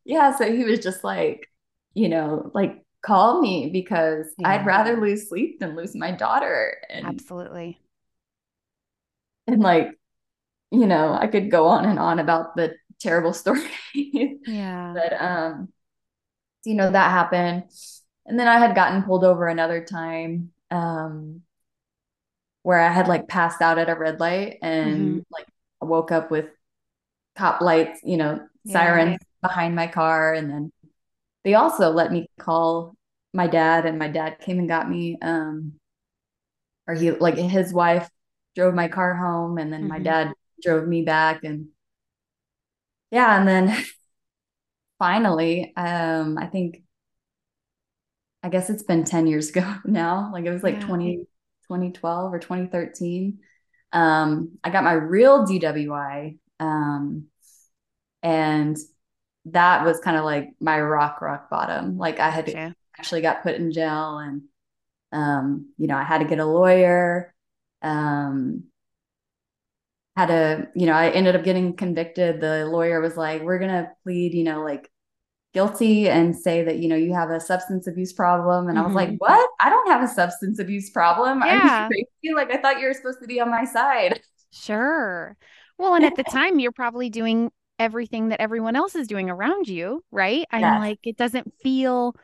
Yeah. 0.06 0.36
So 0.38 0.51
he 0.51 0.63
was 0.65 0.79
just 0.79 1.03
like, 1.03 1.50
you 1.94 2.10
know, 2.10 2.51
like 2.53 2.84
call 3.01 3.41
me 3.41 3.70
because 3.72 4.27
I'd 4.44 4.65
rather 4.65 5.00
lose 5.00 5.29
sleep 5.29 5.60
than 5.60 5.75
lose 5.75 5.96
my 5.96 6.12
daughter. 6.12 6.77
And 6.89 7.22
Absolutely. 7.22 7.82
and 9.48 9.62
like, 9.62 9.89
you 10.72 10.88
know, 10.88 11.13
I 11.13 11.27
could 11.27 11.51
go 11.51 11.68
on 11.68 11.86
and 11.86 12.00
on 12.00 12.20
about 12.20 12.56
the 12.56 12.75
terrible 13.00 13.34
stories. 13.36 13.65
Yeah. 14.46 14.98
But 14.98 15.13
um, 15.22 15.70
you 16.65 16.75
know, 16.75 16.91
that 16.91 17.12
happened. 17.12 17.65
And 18.29 18.39
then 18.39 18.48
I 18.48 18.59
had 18.59 18.75
gotten 18.75 19.03
pulled 19.03 19.25
over 19.25 19.48
another 19.48 19.83
time, 19.86 20.53
um, 20.71 21.43
where 22.63 22.79
I 22.79 22.91
had 22.91 23.07
like 23.07 23.27
passed 23.27 23.62
out 23.62 23.77
at 23.77 23.89
a 23.89 23.95
red 23.95 24.19
light 24.19 24.57
and 24.62 25.21
Mhm. 25.21 25.24
like 25.31 25.48
I 25.81 25.86
woke 25.86 26.12
up 26.12 26.29
with 26.31 26.48
cop 27.38 27.62
lights, 27.62 28.01
you 28.03 28.17
know, 28.17 28.48
Yeah. 28.63 29.09
sirens 29.09 29.19
behind 29.41 29.75
my 29.75 29.88
car. 29.88 30.33
And 30.33 30.50
then 30.50 30.71
they 31.43 31.55
also 31.55 31.91
let 31.91 32.12
me 32.12 32.27
call 32.39 32.95
my 33.33 33.48
dad, 33.48 33.86
and 33.86 34.00
my 34.00 34.09
dad 34.09 34.39
came 34.39 34.59
and 34.59 34.69
got 34.69 34.89
me. 34.89 35.17
Um, 35.21 35.74
or 36.88 36.95
he 36.95 37.12
like 37.12 37.36
his 37.38 37.74
wife 37.74 38.09
drove 38.55 38.74
my 38.74 38.88
car 38.88 39.13
home, 39.15 39.57
and 39.57 39.71
then 39.71 39.88
my 39.88 40.00
Mhm. 40.00 40.00
dad 40.00 40.33
drove 40.62 40.88
me 40.88 41.03
back. 41.03 41.43
And 41.43 41.69
yeah, 43.12 43.38
and 43.39 43.48
then 43.48 43.86
finally, 45.00 45.74
um, 45.75 46.38
I 46.38 46.48
think 46.48 46.83
I 48.43 48.50
guess 48.50 48.69
it's 48.69 48.84
been 48.84 49.03
10 49.03 49.27
years 49.27 49.50
ago 49.50 49.75
now. 49.86 50.29
Like 50.34 50.46
it 50.46 50.51
was 50.51 50.63
like 50.63 50.79
Yeah. 50.79 50.81
20, 50.81 51.25
2012 51.67 52.34
or 52.34 52.39
2013. 52.39 53.39
Um, 53.91 54.58
I 54.63 54.69
got 54.69 54.84
my 54.84 54.93
real 54.93 55.46
DWI. 55.46 56.38
Um, 56.60 57.27
and 58.24 58.77
that 59.46 59.86
was 59.86 60.00
kind 60.01 60.17
of 60.17 60.25
like 60.25 60.50
my 60.60 60.81
rock, 60.81 61.22
rock 61.22 61.50
bottom. 61.50 61.98
Like 61.98 62.19
I 62.19 62.29
had 62.29 62.55
actually 62.98 63.22
got 63.22 63.43
put 63.43 63.55
in 63.55 63.72
jail 63.72 64.19
and, 64.19 64.43
um, 65.12 65.74
you 65.77 65.88
know, 65.88 65.98
I 65.98 66.03
had 66.03 66.19
to 66.19 66.25
get 66.25 66.39
a 66.39 66.46
lawyer. 66.46 67.34
Um, 67.81 68.65
had 70.15 70.29
a, 70.29 70.67
you 70.75 70.86
know, 70.86 70.93
I 70.93 71.10
ended 71.10 71.36
up 71.36 71.43
getting 71.43 71.75
convicted. 71.75 72.41
The 72.41 72.65
lawyer 72.65 73.00
was 73.00 73.15
like, 73.15 73.41
we're 73.41 73.60
gonna 73.60 73.91
plead, 74.03 74.34
you 74.34 74.43
know, 74.43 74.63
like 74.63 74.89
guilty 75.53 76.10
and 76.10 76.36
say 76.36 76.63
that, 76.63 76.77
you 76.79 76.88
know, 76.88 76.96
you 76.96 77.13
have 77.13 77.29
a 77.32 77.39
substance 77.39 77.88
abuse 77.88 78.13
problem. 78.13 78.70
And 78.70 78.77
I 78.79 78.84
was 78.84 78.96
like, 78.96 79.15
Mhm. 79.15 79.20
what? 79.20 79.50
I 79.60 79.70
don't 79.70 79.89
have 79.89 80.03
a 80.03 80.08
substance 80.08 80.60
abuse 80.60 80.89
problem. 80.91 81.41
Are 81.44 81.58
you 81.58 81.70
Yeah. 81.70 81.89
crazy? 81.89 82.34
Like 82.36 82.51
I 82.51 82.58
thought 82.62 82.79
you 82.79 82.88
were 82.88 82.94
supposed 82.94 83.22
to 83.22 83.27
be 83.27 83.39
on 83.41 83.50
my 83.50 83.65
side. 83.65 84.22
Sure. 84.51 85.38
Well, 85.77 85.96
and 85.96 86.06
at 86.06 86.15
the 86.15 86.24
time, 86.24 86.60
you're 86.60 86.72
probably 86.72 87.10
doing 87.10 87.51
everything 87.77 88.29
that 88.29 88.41
everyone 88.41 88.75
else 88.75 88.96
is 88.96 89.08
doing 89.08 89.29
around 89.29 89.68
you, 89.68 90.03
right? 90.12 90.46
I'm 90.51 90.72
Yes. 90.72 90.75
like, 90.75 91.00
it 91.03 91.18
doesn't 91.18 91.53
feel 91.62 92.15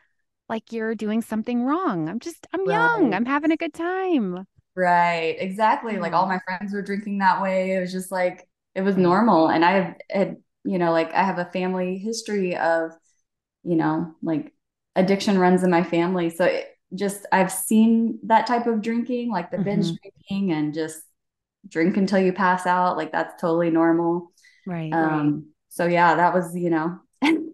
like 0.49 0.71
you're 0.73 0.95
doing 0.95 1.21
something 1.21 1.63
wrong. 1.63 2.09
I'm 2.09 2.19
just, 2.19 2.47
I'm 2.53 2.65
young. 2.67 3.13
I'm 3.13 3.25
having 3.25 3.51
a 3.51 3.57
good 3.57 3.73
time. 3.73 4.47
Right. 4.75 5.37
Exactly. 5.39 5.97
Like 5.99 6.13
all 6.13 6.27
my 6.27 6.39
friends 6.45 6.73
were 6.73 6.81
drinking 6.81 7.19
that 7.19 7.41
way. 7.41 7.73
It 7.73 7.79
was 7.79 7.91
just 7.93 8.11
like 8.11 8.47
it 8.73 8.81
was 8.81 8.97
normal. 8.97 9.47
And 9.49 9.63
I 9.63 9.95
had, 10.09 10.37
you 10.65 10.77
know, 10.77 10.91
like 10.91 11.13
I 11.13 11.23
have 11.23 11.37
a 11.39 11.45
family 11.45 11.97
history 11.97 12.57
of, 12.57 12.91
you 13.65 13.75
know, 13.75 14.15
like 14.23 14.53
addiction 14.95 15.39
runs 15.39 15.63
in 15.63 15.71
my 15.71 15.83
family. 15.83 16.29
So 16.31 16.45
it 16.45 16.67
just 16.95 17.25
I've 17.31 17.51
seen 17.51 18.19
that 18.23 18.47
type 18.47 18.67
of 18.67 18.81
drinking, 18.81 19.31
like 19.31 19.51
the 19.51 19.57
binge 19.59 19.87
Mhm. 19.87 19.99
drinking 20.01 20.53
and 20.53 20.73
just 20.73 21.01
drink 21.69 21.97
until 21.97 22.19
you 22.19 22.33
pass 22.33 22.65
out. 22.67 22.97
Like 22.97 23.11
that's 23.11 23.39
totally 23.41 23.71
normal. 23.71 24.31
Right. 24.65 24.99
Um, 24.99 25.49
so 25.69 25.87
yeah, 25.87 26.15
that 26.15 26.33
was, 26.33 26.55
you 26.55 26.69
know, 26.71 26.99
it, 27.23 27.53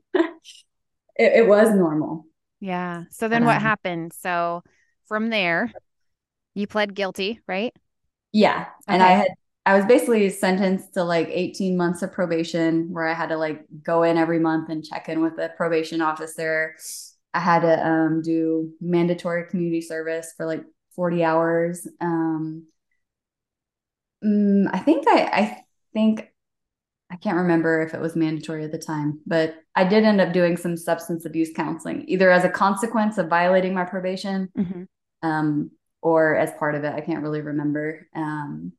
it 1.18 1.48
was 1.48 1.70
normal. 1.74 2.26
Yeah. 2.60 3.06
So 3.10 3.28
then 3.28 3.46
what 3.46 3.62
um 3.62 3.62
happened? 3.62 4.14
So 4.14 4.64
from 5.08 5.30
there, 5.30 5.74
you 6.56 6.68
pled 6.68 6.96
guilty, 6.96 7.42
right? 7.48 7.76
yeah. 8.32 8.68
And 8.88 9.02
I 9.04 9.12
had 9.12 9.28
I 9.66 9.76
was 9.76 9.86
basically 9.86 10.28
sentenced 10.30 10.96
to 10.96 11.04
like 11.04 11.28
18 11.30 11.78
months 11.78 12.02
of 12.02 12.12
probation 12.12 12.92
where 12.92 13.08
I 13.08 13.14
had 13.14 13.30
to 13.30 13.38
like 13.38 13.64
go 13.84 14.04
in 14.04 14.18
every 14.18 14.40
month 14.40 14.70
and 14.70 14.84
check 14.84 15.08
in 15.08 15.22
with 15.22 15.36
the 15.36 15.52
probation 15.56 16.02
officer. 16.02 16.76
I 17.34 17.40
had 17.40 17.62
to 17.62 17.88
um 17.88 18.22
do 18.22 18.72
mandatory 18.82 19.46
community 19.50 19.82
service 19.82 20.34
for 20.36 20.46
like 20.46 20.64
40 20.96 21.24
hours. 21.24 21.88
Um 22.02 22.66
mm, 24.24 24.68
I 24.74 24.80
think 24.80 25.06
I 25.08 25.22
I 25.32 25.58
think 25.94 26.28
I 27.12 27.18
can't 27.18 27.38
remember 27.38 27.82
if 27.82 27.94
it 27.94 28.02
was 28.02 28.16
mandatory 28.16 28.64
at 28.64 28.72
the 28.72 28.78
time, 28.80 29.20
but 29.28 29.56
I 29.76 29.84
did 29.84 30.06
end 30.06 30.22
up 30.22 30.34
doing 30.34 30.56
some 30.58 30.78
substance 30.78 31.26
abuse 31.26 31.52
counseling, 31.56 32.06
either 32.08 32.32
as 32.32 32.46
a 32.46 32.50
consequence 32.50 33.18
of 33.18 33.28
violating 33.28 33.74
my 33.74 33.84
probation, 33.84 34.50
Mhm. 34.58 34.88
um, 35.22 35.72
or 36.02 36.36
as 36.36 36.52
part 36.54 36.74
of 36.74 36.86
it. 36.86 36.94
I 36.94 37.02
can't 37.02 37.22
really 37.22 37.42
remember. 37.42 38.08
Um, 38.16 38.72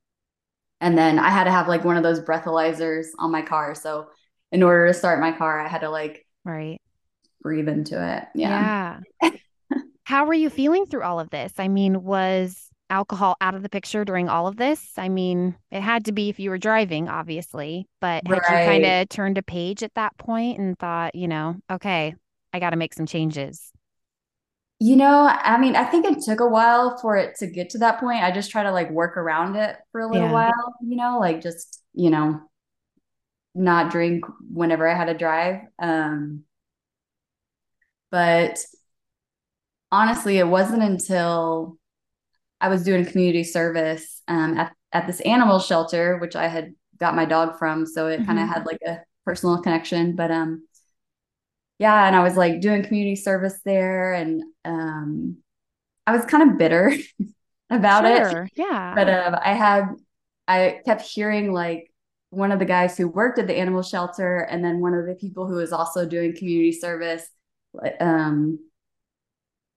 and 0.82 0.98
then 0.98 1.18
I 1.18 1.30
had 1.30 1.44
to 1.44 1.52
have 1.52 1.68
like 1.68 1.84
one 1.84 1.96
of 1.96 2.02
those 2.04 2.20
breathalyzers 2.20 3.08
on 3.18 3.32
my 3.32 3.42
car. 3.42 3.74
So 3.74 4.10
in 4.52 4.62
order 4.62 4.88
to 4.88 4.94
start 4.94 5.20
my 5.20 5.32
car, 5.32 5.60
I 5.60 5.68
had 5.68 5.80
to 5.82 5.90
like 5.90 6.26
Right. 6.44 6.80
breathe 7.42 7.68
into 7.68 8.02
it. 8.02 8.24
Yeah. 8.34 8.64
Yeah. 8.64 9.00
How 10.04 10.26
were 10.26 10.34
you 10.34 10.50
feeling 10.50 10.86
through 10.86 11.02
all 11.02 11.20
of 11.20 11.30
this? 11.30 11.54
I 11.58 11.68
mean, 11.68 12.02
was 12.02 12.68
alcohol 12.90 13.36
out 13.40 13.54
of 13.54 13.62
the 13.62 13.68
picture 13.68 14.04
during 14.04 14.28
all 14.28 14.46
of 14.46 14.56
this? 14.56 14.92
I 14.98 15.08
mean, 15.08 15.56
it 15.70 15.80
had 15.80 16.04
to 16.06 16.12
be 16.12 16.28
if 16.28 16.38
you 16.40 16.50
were 16.50 16.58
driving, 16.58 17.08
obviously, 17.08 17.86
but 18.00 18.26
had 18.26 18.48
you 18.48 18.58
kind 18.58 18.84
of 18.84 19.08
turned 19.08 19.38
a 19.38 19.42
page 19.42 19.82
at 19.82 19.94
that 19.94 20.16
point 20.18 20.58
and 20.58 20.78
thought, 20.78 21.14
you 21.14 21.28
know, 21.28 21.56
okay, 21.70 22.14
I 22.52 22.60
got 22.60 22.70
to 22.70 22.76
make 22.76 22.94
some 22.94 23.06
changes? 23.06 23.71
You 24.84 24.96
know, 24.96 25.26
I 25.28 25.58
mean, 25.58 25.76
I 25.76 25.84
think 25.84 26.04
it 26.06 26.22
took 26.24 26.40
a 26.40 26.46
while 26.46 26.98
for 26.98 27.16
it 27.16 27.36
to 27.36 27.46
get 27.46 27.70
to 27.70 27.78
that 27.78 28.00
point. 28.00 28.22
I 28.24 28.32
just 28.32 28.50
try 28.50 28.64
to 28.64 28.72
like 28.72 28.90
work 28.90 29.16
around 29.16 29.54
it 29.54 29.76
for 29.92 30.00
a 30.00 30.08
little 30.10 30.28
Yeah. 30.28 30.32
while, 30.32 30.74
you 30.82 30.96
know, 30.96 31.18
like 31.20 31.40
just, 31.40 31.80
you 31.94 32.10
know, 32.10 32.40
not 33.54 33.90
drink 33.90 34.24
whenever 34.52 34.88
I 34.88 34.96
had 34.96 35.06
to 35.06 35.14
drive. 35.14 35.60
Um, 35.78 36.44
but 38.10 38.58
honestly, 39.90 40.38
it 40.38 40.46
wasn't 40.48 40.82
until 40.82 41.76
I 42.60 42.68
was 42.68 42.84
doing 42.84 43.06
community 43.06 43.44
service 43.44 44.22
um, 44.28 44.58
at, 44.58 44.74
at 44.92 45.06
this 45.06 45.20
animal 45.22 45.60
shelter, 45.60 46.18
which 46.18 46.36
I 46.36 46.48
had 46.48 46.74
got 46.98 47.16
my 47.16 47.24
dog 47.24 47.58
from. 47.58 47.86
So 47.86 48.08
it 48.08 48.24
kind 48.24 48.38
of 48.38 48.48
had 48.48 48.66
like 48.66 48.80
a 48.86 49.00
personal 49.26 49.62
connection. 49.62 50.16
But 50.16 50.30
um, 50.30 50.66
yeah, 51.82 52.06
and 52.06 52.16
I 52.16 52.22
was 52.22 52.36
like 52.36 52.60
doing 52.60 52.84
community 52.84 53.16
service 53.16 53.60
there, 53.64 54.14
and 54.14 54.42
um, 54.64 55.38
I 56.06 56.16
was 56.16 56.26
kind 56.26 56.50
of 56.50 56.58
bitter 56.58 56.92
about 57.70 58.06
it. 58.06 58.28
Yeah. 58.56 58.96
But 58.96 59.08
um, 59.10 59.36
I 59.42 59.54
had, 59.54 59.84
I 60.48 60.80
kept 60.86 61.02
hearing 61.02 61.52
like 61.52 61.92
one 62.30 62.52
of 62.52 62.60
the 62.60 62.66
guys 62.66 62.96
who 62.98 63.08
worked 63.08 63.38
at 63.38 63.46
the 63.48 63.56
animal 63.58 63.82
shelter, 63.82 64.38
and 64.40 64.64
then 64.64 64.80
one 64.80 64.94
of 64.94 65.06
the 65.06 65.14
people 65.16 65.48
who 65.48 65.56
was 65.56 65.72
also 65.72 66.06
doing 66.06 66.36
community 66.36 66.72
service. 66.72 67.26
Um, 68.00 68.60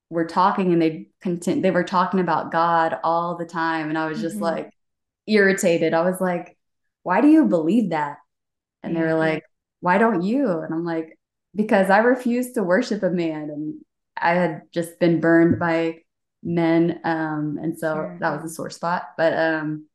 were 0.09 0.25
talking, 0.25 0.71
and 0.73 0.81
they 0.81 1.07
content, 1.21 1.61
they 1.63 1.71
were 1.71 1.83
talking 1.83 2.19
about 2.19 2.51
God 2.51 2.97
all 3.03 3.37
the 3.37 3.45
time, 3.45 3.89
and 3.89 3.97
I 3.97 4.07
was 4.07 4.21
just 4.21 4.35
Mhm. 4.37 4.41
like 4.41 4.69
irritated. 5.27 5.93
I 5.93 6.01
was 6.09 6.21
like, 6.21 6.57
"Why 7.03 7.21
do 7.21 7.27
you 7.29 7.45
believe 7.45 7.91
that?" 7.91 8.17
And 8.83 8.95
they 8.95 9.01
were 9.01 9.15
like, 9.15 9.43
"Why 9.81 9.97
don't 9.99 10.23
you?" 10.23 10.49
And 10.61 10.73
I'm 10.73 10.85
like, 10.85 11.14
"Because 11.55 11.89
I 11.89 11.99
refused 11.99 12.55
to 12.55 12.63
worship 12.63 13.03
a 13.03 13.09
man, 13.09 13.49
and 13.49 13.85
I 14.17 14.33
had 14.35 14.63
just 14.73 14.99
been 14.99 15.19
burned 15.21 15.59
by 15.59 16.03
men. 16.43 16.99
Um, 17.03 17.59
and 17.61 17.77
so 17.77 17.95
Sure. 17.95 18.17
that 18.19 18.35
was 18.41 18.51
a 18.51 18.53
sore 18.53 18.69
spot. 18.69 19.03
But 19.17 19.33
um, 19.37 19.87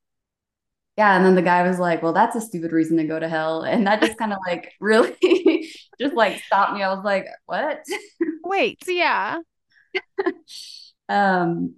yeah, 0.96 1.16
and 1.16 1.24
then 1.24 1.34
the 1.34 1.42
guy 1.42 1.66
was 1.66 1.78
like, 1.78 2.02
Well, 2.02 2.12
that's 2.12 2.36
a 2.36 2.40
stupid 2.40 2.72
reason 2.72 2.96
to 2.98 3.04
go 3.04 3.18
to 3.18 3.28
hell. 3.28 3.62
And 3.64 3.86
that 3.86 4.00
just 4.00 4.18
kind 4.18 4.32
of 4.32 4.38
like 4.46 4.72
really 4.80 5.16
just 6.00 6.14
like 6.14 6.42
stopped 6.42 6.74
me. 6.74 6.82
I 6.82 6.92
was 6.94 7.04
like, 7.04 7.26
What? 7.46 7.82
Wait, 8.44 8.78
yeah. 8.86 9.38
Um, 11.08 11.74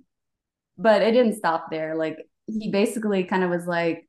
but 0.79 1.03
it 1.03 1.13
didn't 1.13 1.37
stop 1.37 1.71
there. 1.71 1.97
Like 1.97 2.19
he 2.47 2.71
basically 2.71 3.25
kind 3.25 3.45
of 3.45 3.51
was 3.51 3.67
like 3.67 4.09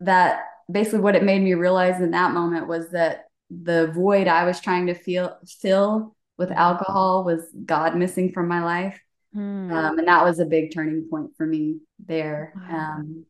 that 0.00 0.44
basically 0.70 1.00
what 1.00 1.16
it 1.16 1.24
made 1.24 1.42
me 1.42 1.54
realize 1.54 2.00
in 2.02 2.12
that 2.12 2.32
moment 2.32 2.68
was 2.68 2.90
that 2.90 3.27
the 3.50 3.88
void 3.88 4.28
I 4.28 4.44
was 4.44 4.60
trying 4.60 4.86
to 4.86 4.94
feel 4.94 5.38
fill 5.60 6.16
with 6.36 6.50
alcohol 6.52 7.24
was 7.24 7.42
God 7.64 7.96
missing 7.96 8.32
from 8.32 8.48
my 8.48 8.64
life. 8.64 9.00
Hmm. 9.32 9.88
Um, 9.88 9.98
and 9.98 10.08
that 10.08 10.24
was 10.24 10.40
a 10.40 10.46
big 10.46 10.74
turning 10.74 11.08
point 11.10 11.32
for 11.36 11.46
me 11.46 11.80
there. 12.06 12.54
Wow. 12.54 13.02
Um, 13.02 13.26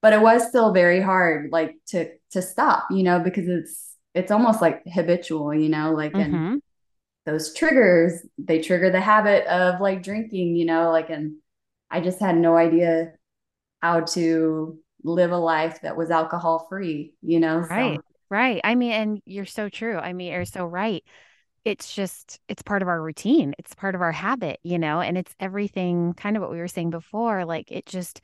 but 0.00 0.12
it 0.12 0.20
was 0.20 0.46
still 0.48 0.72
very 0.72 1.00
hard, 1.00 1.50
like 1.52 1.76
to 1.88 2.10
to 2.32 2.42
stop, 2.42 2.86
you 2.90 3.02
know, 3.02 3.18
because 3.20 3.48
it's 3.48 3.94
it's 4.14 4.30
almost 4.30 4.60
like 4.62 4.82
habitual, 4.86 5.54
you 5.54 5.68
know, 5.68 5.92
like 5.92 6.18
and 6.18 6.44
Mhm. 6.44 6.60
those 7.26 7.54
triggers, 7.54 8.22
they 8.38 8.60
trigger 8.60 8.90
the 8.90 9.00
habit 9.00 9.46
of 9.46 9.80
like 9.80 10.02
drinking, 10.02 10.56
you 10.56 10.66
know, 10.66 10.90
like 10.92 11.10
and 11.10 11.36
I 11.90 12.00
just 12.00 12.20
had 12.20 12.36
no 12.36 12.56
idea 12.56 13.14
how 13.82 14.02
to 14.02 14.78
live 15.04 15.32
a 15.32 15.38
life 15.38 15.82
that 15.82 15.96
was 15.96 16.10
alcohol 16.10 16.66
free, 16.68 17.14
you 17.22 17.40
know. 17.40 17.62
Right. 17.70 18.00
So 18.02 18.04
Right. 18.30 18.60
I 18.62 18.74
mean, 18.74 18.92
and 18.92 19.22
you're 19.24 19.46
so 19.46 19.68
true. 19.68 19.96
I 19.96 20.12
mean, 20.12 20.32
you're 20.32 20.44
so 20.44 20.66
right. 20.66 21.02
It's 21.64 21.94
just, 21.94 22.40
it's 22.48 22.62
part 22.62 22.82
of 22.82 22.88
our 22.88 23.00
routine. 23.00 23.54
It's 23.58 23.74
part 23.74 23.94
of 23.94 24.00
our 24.02 24.12
habit, 24.12 24.60
you 24.62 24.78
know, 24.78 25.00
and 25.00 25.18
it's 25.18 25.34
everything 25.40 26.14
kind 26.14 26.36
of 26.36 26.42
what 26.42 26.50
we 26.50 26.58
were 26.58 26.68
saying 26.68 26.90
before. 26.90 27.44
Like 27.44 27.70
it 27.70 27.86
just, 27.86 28.20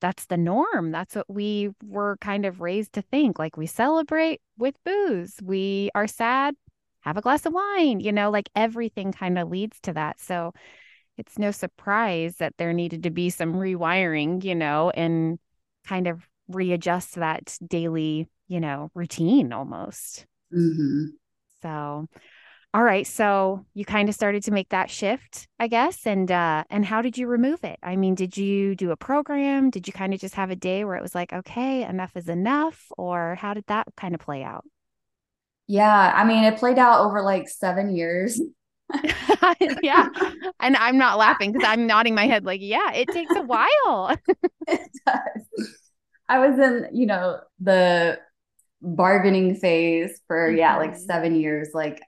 that's 0.00 0.26
the 0.26 0.36
norm. 0.36 0.92
That's 0.92 1.16
what 1.16 1.28
we 1.28 1.70
were 1.84 2.16
kind 2.20 2.46
of 2.46 2.60
raised 2.60 2.92
to 2.94 3.02
think. 3.02 3.38
Like 3.38 3.56
we 3.56 3.66
celebrate 3.66 4.40
with 4.56 4.76
booze. 4.84 5.34
We 5.42 5.90
are 5.94 6.06
sad, 6.06 6.54
have 7.00 7.16
a 7.16 7.20
glass 7.20 7.44
of 7.46 7.52
wine, 7.52 8.00
you 8.00 8.12
know, 8.12 8.30
like 8.30 8.48
everything 8.54 9.12
kind 9.12 9.38
of 9.38 9.48
leads 9.48 9.80
to 9.82 9.92
that. 9.94 10.20
So 10.20 10.52
it's 11.16 11.38
no 11.38 11.50
surprise 11.50 12.36
that 12.36 12.54
there 12.58 12.72
needed 12.72 13.02
to 13.02 13.10
be 13.10 13.30
some 13.30 13.54
rewiring, 13.54 14.44
you 14.44 14.54
know, 14.54 14.90
and 14.90 15.38
kind 15.84 16.06
of 16.06 16.28
readjust 16.48 17.16
that 17.16 17.58
daily, 17.66 18.28
you 18.48 18.60
know, 18.60 18.90
routine 18.94 19.52
almost. 19.52 20.26
mhm. 20.50 21.18
So, 21.62 22.06
all 22.74 22.82
right, 22.84 23.06
so 23.06 23.66
you 23.74 23.84
kind 23.84 24.08
of 24.08 24.14
started 24.14 24.44
to 24.44 24.52
make 24.52 24.70
that 24.70 24.90
shift, 24.90 25.48
I 25.60 25.68
guess, 25.68 26.06
and 26.06 26.30
uh 26.30 26.64
and 26.70 26.84
how 26.86 27.02
did 27.02 27.18
you 27.18 27.28
remove 27.28 27.64
it? 27.64 27.78
I 27.82 27.96
mean, 27.96 28.14
did 28.16 28.36
you 28.36 28.76
do 28.76 28.92
a 28.92 28.96
program? 28.98 29.70
Did 29.70 29.86
you 29.88 29.92
kind 29.94 30.14
of 30.14 30.20
just 30.20 30.36
have 30.36 30.50
a 30.50 30.56
day 30.56 30.84
where 30.84 30.96
it 30.96 31.02
was 31.02 31.14
like, 31.14 31.32
okay, 31.32 31.84
enough 31.84 32.16
is 32.16 32.28
enough, 32.28 32.86
or 32.98 33.36
how 33.36 33.54
did 33.54 33.66
that 33.68 33.88
kind 33.96 34.14
of 34.14 34.20
play 34.20 34.42
out? 34.44 34.64
yeah, 35.66 36.12
I 36.14 36.24
mean, 36.24 36.44
it 36.44 36.58
played 36.58 36.78
out 36.78 37.04
over 37.04 37.22
like 37.22 37.48
seven 37.48 37.94
years. 37.94 38.40
Yeah. 39.82 40.08
And 40.60 40.76
I'm 40.76 40.98
not 40.98 41.18
laughing 41.18 41.52
because 41.52 41.66
I'm 41.68 41.86
nodding 41.86 42.14
my 42.14 42.26
head 42.26 42.44
like, 42.44 42.60
yeah, 42.62 42.92
it 42.92 43.10
takes 43.10 43.34
a 43.36 43.42
while. 43.42 44.16
It 44.66 44.80
does. 45.06 45.42
I 46.28 46.46
was 46.46 46.58
in, 46.58 46.88
you 46.92 47.06
know, 47.06 47.40
the 47.60 48.20
bargaining 48.82 49.56
phase 49.56 50.20
for 50.26 50.52
yeah, 50.52 50.76
like 50.76 50.94
Mhm. 50.94 51.06
seven 51.06 51.34
years. 51.36 51.70
Like, 51.74 52.00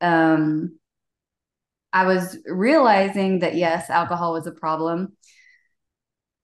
um, 0.00 0.78
I 1.92 2.06
was 2.06 2.38
realizing 2.46 3.40
that 3.40 3.56
yes, 3.56 3.90
alcohol 3.90 4.32
was 4.32 4.46
a 4.46 4.52
problem. 4.52 5.16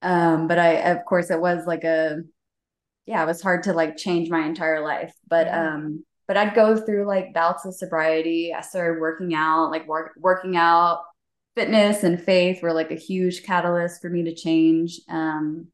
Um, 0.03 0.47
but 0.49 0.59
I, 0.59 0.73
of 0.93 1.05
course, 1.05 1.31
it 1.31 1.41
was 1.41 1.67
like 1.67 1.85
a, 1.85 2.19
yeah, 3.07 3.23
it 3.23 3.27
was 3.27 3.43
hard 3.43 3.65
to 3.65 3.73
like 3.73 3.97
change 3.97 4.31
my 4.31 4.47
entire 4.47 4.83
life. 4.85 5.15
But 5.29 5.49
Yeah. 5.49 5.69
um, 5.75 6.05
but 6.29 6.37
I'd 6.39 6.55
go 6.55 6.77
through 6.77 7.07
like 7.07 7.35
bouts 7.35 7.67
of 7.67 7.75
sobriety. 7.75 8.55
I 8.55 8.63
started 8.63 9.01
working 9.01 9.35
out, 9.35 9.71
like 9.71 9.89
work 9.89 10.13
working 10.19 10.57
out, 10.57 11.03
fitness 11.57 12.05
and 12.05 12.23
faith 12.23 12.63
were 12.63 12.73
like 12.75 12.93
a 12.93 12.97
huge 12.97 13.45
catalyst 13.45 14.03
for 14.03 14.11
me 14.11 14.25
to 14.25 14.35
change. 14.35 15.01
Um, 15.11 15.69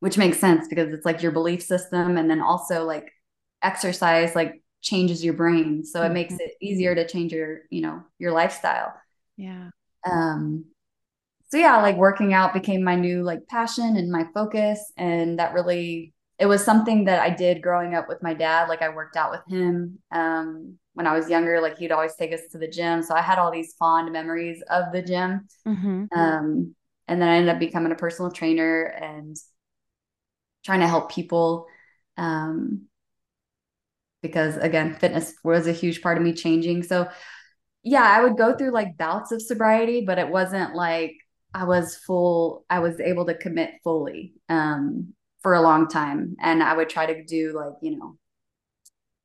which 0.00 0.18
makes 0.18 0.38
sense 0.38 0.68
because 0.68 0.92
it's 0.92 1.06
like 1.06 1.22
your 1.22 1.32
belief 1.32 1.62
system 1.62 2.18
and 2.18 2.30
then 2.30 2.42
also 2.42 2.84
like 2.84 3.12
exercise 3.62 4.34
like 4.34 4.62
changes 4.82 5.24
your 5.24 5.34
brain. 5.34 5.84
So 5.84 6.02
it 6.04 6.12
makes 6.12 6.34
Mhm. 6.34 6.40
it 6.40 6.52
easier 6.60 6.94
to 6.94 7.06
change 7.06 7.32
your 7.32 7.62
you 7.70 7.82
know 7.82 8.02
your 8.18 8.32
lifestyle. 8.32 8.94
Yeah. 9.36 9.70
um 10.06 10.64
so 11.50 11.58
yeah 11.58 11.78
like 11.82 11.96
working 11.96 12.34
out 12.34 12.54
became 12.54 12.84
my 12.84 12.96
new 12.96 13.22
like 13.22 13.46
passion 13.48 13.96
and 13.96 14.10
my 14.12 14.26
focus. 14.34 14.92
And 14.98 15.38
that 15.40 15.54
really 15.54 16.14
it 16.38 16.46
was 16.46 16.64
something 16.64 17.04
that 17.06 17.20
I 17.20 17.30
did 17.30 17.62
growing 17.62 17.94
up 17.94 18.08
with 18.08 18.22
my 18.22 18.34
dad. 18.34 18.68
Like 18.68 18.82
I 18.82 18.90
worked 18.90 19.16
out 19.16 19.32
with 19.32 19.42
him 19.48 20.00
um 20.12 20.78
when 20.94 21.06
I 21.06 21.16
was 21.16 21.30
younger. 21.30 21.60
Like 21.60 21.78
he'd 21.78 21.92
always 21.92 22.16
take 22.16 22.32
us 22.34 22.42
to 22.52 22.58
the 22.58 22.68
gym. 22.68 23.02
So 23.02 23.14
I 23.14 23.22
had 23.22 23.38
all 23.38 23.52
these 23.52 23.74
fond 23.78 24.12
memories 24.12 24.62
of 24.70 24.92
the 24.92 25.02
gym. 25.02 25.48
Hmm 25.64 26.10
um 26.16 26.74
and 27.08 27.22
then 27.22 27.28
I 27.28 27.36
ended 27.36 27.54
up 27.54 27.60
becoming 27.60 27.92
a 27.92 27.96
personal 27.96 28.32
trainer 28.32 28.84
and 28.84 29.36
trying 30.64 30.80
to 30.80 30.88
help 30.88 31.10
people. 31.12 31.66
Um, 32.16 32.87
because 34.22 34.56
again 34.56 34.94
fitness 34.94 35.34
was 35.44 35.66
a 35.66 35.72
huge 35.72 36.02
part 36.02 36.16
of 36.16 36.22
me 36.24 36.32
changing 36.32 36.82
so 36.82 37.08
yeah 37.82 38.02
i 38.04 38.22
would 38.22 38.36
go 38.36 38.56
through 38.56 38.70
like 38.72 38.96
bouts 38.98 39.32
of 39.32 39.42
sobriety 39.42 40.04
but 40.06 40.18
it 40.18 40.28
wasn't 40.28 40.74
like 40.74 41.14
i 41.54 41.64
was 41.64 41.96
full 41.96 42.64
i 42.70 42.78
was 42.80 43.00
able 43.00 43.26
to 43.26 43.34
commit 43.34 43.72
fully 43.84 44.34
um, 44.48 45.14
for 45.42 45.54
a 45.54 45.62
long 45.62 45.88
time 45.88 46.36
and 46.40 46.62
i 46.62 46.74
would 46.76 46.88
try 46.88 47.06
to 47.06 47.24
do 47.24 47.52
like 47.54 47.74
you 47.82 47.96
know 47.98 48.16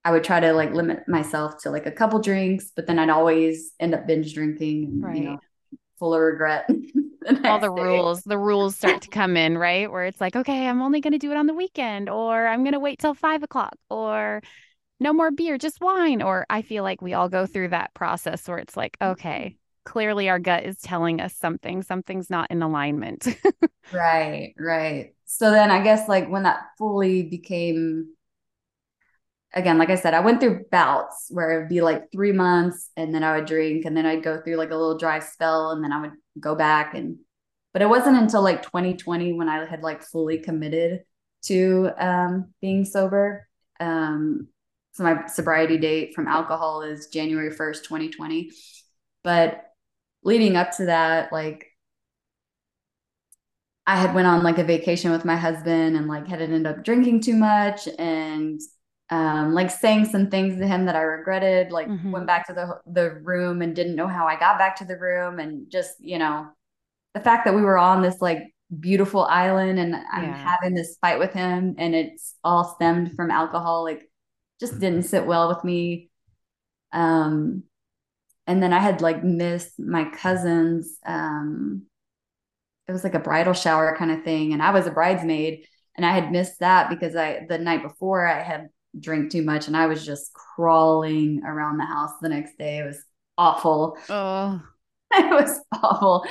i 0.05 0.11
would 0.11 0.23
try 0.23 0.39
to 0.39 0.53
like 0.53 0.71
limit 0.73 1.07
myself 1.07 1.57
to 1.61 1.69
like 1.69 1.85
a 1.85 1.91
couple 1.91 2.19
drinks 2.19 2.71
but 2.75 2.87
then 2.87 2.99
i'd 2.99 3.09
always 3.09 3.71
end 3.79 3.93
up 3.93 4.05
binge 4.07 4.33
drinking 4.33 4.85
and 4.85 5.15
you 5.15 5.21
Right. 5.21 5.23
know 5.23 5.39
full 5.99 6.13
of 6.13 6.21
regret 6.21 6.67
the 7.27 7.33
All 7.45 7.59
the 7.59 7.69
day. 7.75 8.09
rules, 8.09 8.23
the 8.23 8.37
rules 8.37 8.75
start 8.77 9.01
to 9.01 9.09
come 9.09 9.35
in, 9.35 9.57
right? 9.57 9.91
Where 9.91 10.05
it's 10.05 10.21
like, 10.21 10.35
okay, 10.35 10.65
I'm 10.67 10.81
only 10.81 11.01
going 11.01 11.11
to 11.11 11.17
do 11.19 11.31
it 11.31 11.35
on 11.37 11.45
the 11.45 11.53
weekend, 11.53 12.09
or 12.09 12.47
I'm 12.47 12.63
going 12.63 12.71
to 12.73 12.79
wait 12.79 12.99
till 12.99 13.13
five 13.13 13.43
o'clock, 13.43 13.75
or 13.89 14.41
no 14.99 15.13
more 15.13 15.31
beer, 15.31 15.57
just 15.57 15.81
wine. 15.81 16.21
Or 16.21 16.45
I 16.49 16.61
feel 16.61 16.83
like 16.83 17.01
we 17.01 17.13
all 17.13 17.29
go 17.29 17.45
through 17.45 17.69
that 17.69 17.93
process 17.93 18.47
where 18.47 18.57
it's 18.57 18.77
like, 18.77 18.97
okay, 19.01 19.57
clearly 19.85 20.29
our 20.29 20.39
gut 20.39 20.63
is 20.63 20.79
telling 20.79 21.19
us 21.21 21.35
something, 21.35 21.83
something's 21.83 22.29
not 22.29 22.51
in 22.51 22.61
alignment. 22.61 23.27
Right, 23.91 24.53
right. 24.57 25.13
So 25.25 25.51
then 25.51 25.69
I 25.71 25.83
guess 25.83 26.07
like 26.09 26.29
when 26.29 26.43
that 26.43 26.61
fully 26.77 27.23
became 27.23 28.15
again, 29.53 29.77
like 29.77 29.89
I 29.89 29.95
said, 29.95 30.13
I 30.13 30.19
went 30.21 30.39
through 30.39 30.65
bouts 30.71 31.27
where 31.29 31.51
it 31.51 31.59
would 31.59 31.69
be 31.69 31.81
like 31.81 32.11
three 32.11 32.31
months 32.31 32.89
and 32.97 33.13
then 33.13 33.23
I 33.23 33.35
would 33.35 33.45
drink 33.45 33.85
and 33.85 33.95
then 33.95 34.05
I'd 34.05 34.23
go 34.23 34.41
through 34.41 34.55
like 34.55 34.71
a 34.71 34.75
little 34.75 34.97
dry 34.97 35.19
spell 35.19 35.71
and 35.71 35.83
then 35.83 35.91
I 35.93 36.01
would 36.01 36.11
go 36.39 36.55
back 36.55 36.95
and 36.95 37.17
but 37.71 37.81
it 37.81 37.89
wasn't 37.89 38.17
until 38.17 38.43
like 38.43 38.61
2020 38.63 39.33
when 39.33 39.49
I 39.49 39.65
had 39.65 39.81
like 39.81 40.03
fully 40.03 40.39
committed 40.39 41.01
to 41.43 41.91
um 41.97 42.53
being 42.61 42.85
sober. 42.85 43.47
Um 43.79 44.47
so 44.93 45.03
my 45.03 45.25
sobriety 45.27 45.77
date 45.77 46.13
from 46.15 46.27
alcohol 46.27 46.81
is 46.83 47.07
January 47.07 47.51
1st, 47.51 47.85
2020. 47.85 48.51
But 49.23 49.65
leading 50.23 50.55
up 50.55 50.71
to 50.77 50.85
that, 50.85 51.31
like 51.33 51.67
I 53.85 53.97
had 53.97 54.13
went 54.15 54.27
on 54.27 54.43
like 54.43 54.59
a 54.59 54.63
vacation 54.63 55.11
with 55.11 55.25
my 55.25 55.35
husband 55.35 55.97
and 55.97 56.07
like 56.07 56.27
had 56.27 56.41
ended 56.41 56.65
up 56.65 56.83
drinking 56.83 57.21
too 57.21 57.35
much 57.35 57.87
and 57.99 58.61
um 59.09 59.53
like 59.53 59.69
saying 59.69 60.05
some 60.05 60.29
things 60.29 60.57
to 60.57 60.65
him 60.65 60.85
that 60.85 60.95
I 60.95 61.01
regretted 61.01 61.71
like 61.71 61.89
Mhm. 61.89 62.11
went 62.11 62.27
back 62.27 62.47
to 62.47 62.53
the 62.53 62.79
the 62.87 63.15
room 63.21 63.61
and 63.61 63.75
didn't 63.75 63.95
know 63.97 64.07
how 64.07 64.25
I 64.27 64.39
got 64.39 64.57
back 64.57 64.77
to 64.77 64.85
the 64.85 64.97
room 64.97 65.39
and 65.39 65.69
just 65.69 65.95
you 65.99 66.17
know 66.17 66.47
the 67.13 67.19
fact 67.21 67.45
that 67.45 67.55
we 67.55 67.61
were 67.63 67.77
on 67.77 68.01
this 68.01 68.21
like 68.21 68.39
beautiful 68.79 69.25
island 69.25 69.79
and 69.79 69.95
I'm 69.95 70.23
Yeah. 70.23 70.37
having 70.47 70.75
this 70.75 70.97
fight 71.01 71.19
with 71.19 71.33
him 71.33 71.75
and 71.77 71.95
it's 71.95 72.35
all 72.43 72.63
stemmed 72.75 73.15
from 73.15 73.31
alcohol 73.31 73.83
like 73.83 74.09
just 74.63 74.79
didn't 74.79 75.03
sit 75.03 75.25
well 75.25 75.49
with 75.49 75.63
me. 75.63 76.09
Um 76.93 77.63
and 78.47 78.63
then 78.63 78.71
I 78.71 78.79
had 78.79 79.01
like 79.01 79.23
missed 79.23 79.77
my 79.77 80.05
cousin's 80.05 80.97
um 81.05 81.83
it 82.87 82.93
was 82.93 83.03
like 83.03 83.13
a 83.13 83.19
bridal 83.19 83.53
shower 83.53 83.95
kind 83.97 84.11
of 84.11 84.23
thing 84.23 84.53
and 84.53 84.61
I 84.61 84.71
was 84.71 84.87
a 84.87 84.91
bridesmaid 84.91 85.67
and 85.95 86.05
I 86.05 86.13
had 86.13 86.31
missed 86.31 86.59
that 86.59 86.89
because 86.89 87.15
I 87.15 87.45
the 87.49 87.57
night 87.57 87.83
before 87.83 88.25
I 88.25 88.41
had 88.41 88.69
drank 88.97 89.31
too 89.31 89.41
much 89.41 89.67
and 89.67 89.75
I 89.75 89.87
was 89.87 90.05
just 90.05 90.33
crawling 90.33 91.41
around 91.43 91.77
the 91.77 91.85
house 91.85 92.11
the 92.21 92.29
next 92.29 92.57
day. 92.57 92.77
It 92.77 92.85
was 92.85 93.03
awful. 93.37 93.97
Oh, 94.07 94.61
it 95.11 95.29
was 95.29 95.59
awful. 95.73 96.25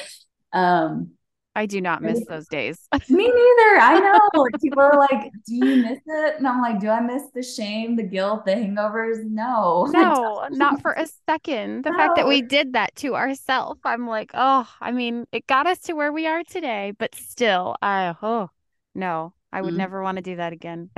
Um 0.54 1.12
I 1.54 1.66
do 1.66 1.80
not 1.80 2.02
miss 2.02 2.24
those 2.26 2.48
days. 2.48 2.88
Me 3.10 3.24
neither. 3.24 3.80
I 3.80 4.00
know. 4.00 4.46
People 4.60 4.80
are 4.80 4.98
like, 4.98 5.30
"Do 5.46 5.54
you 5.54 5.82
miss 5.82 5.98
it?" 6.06 6.36
And 6.38 6.48
I'm 6.48 6.62
like, 6.62 6.80
"Do 6.80 6.88
I 6.88 7.00
miss 7.00 7.24
the 7.34 7.42
shame, 7.42 7.96
the 7.96 8.02
guilt, 8.02 8.46
the 8.46 8.52
hangovers?" 8.52 9.24
No. 9.24 9.88
No, 10.02 10.46
not 10.50 10.80
for 10.80 10.92
a 10.92 11.06
second. 11.28 11.84
The 11.84 11.90
no. 11.90 11.96
fact 11.96 12.16
that 12.16 12.26
we 12.26 12.42
did 12.42 12.72
that 12.72 12.94
to 12.96 13.14
ourselves, 13.14 13.80
I'm 13.84 14.06
like, 14.06 14.30
"Oh, 14.34 14.66
I 14.80 14.92
mean, 14.92 15.26
it 15.32 15.46
got 15.46 15.66
us 15.66 15.78
to 15.80 15.92
where 15.92 16.12
we 16.12 16.26
are 16.26 16.42
today, 16.42 16.92
but 16.98 17.14
still, 17.14 17.76
I 17.82 18.14
oh, 18.22 18.50
no. 18.94 19.34
I 19.52 19.60
would 19.60 19.70
mm-hmm. 19.70 19.78
never 19.78 20.02
want 20.02 20.16
to 20.16 20.22
do 20.22 20.36
that 20.36 20.52
again." 20.54 20.90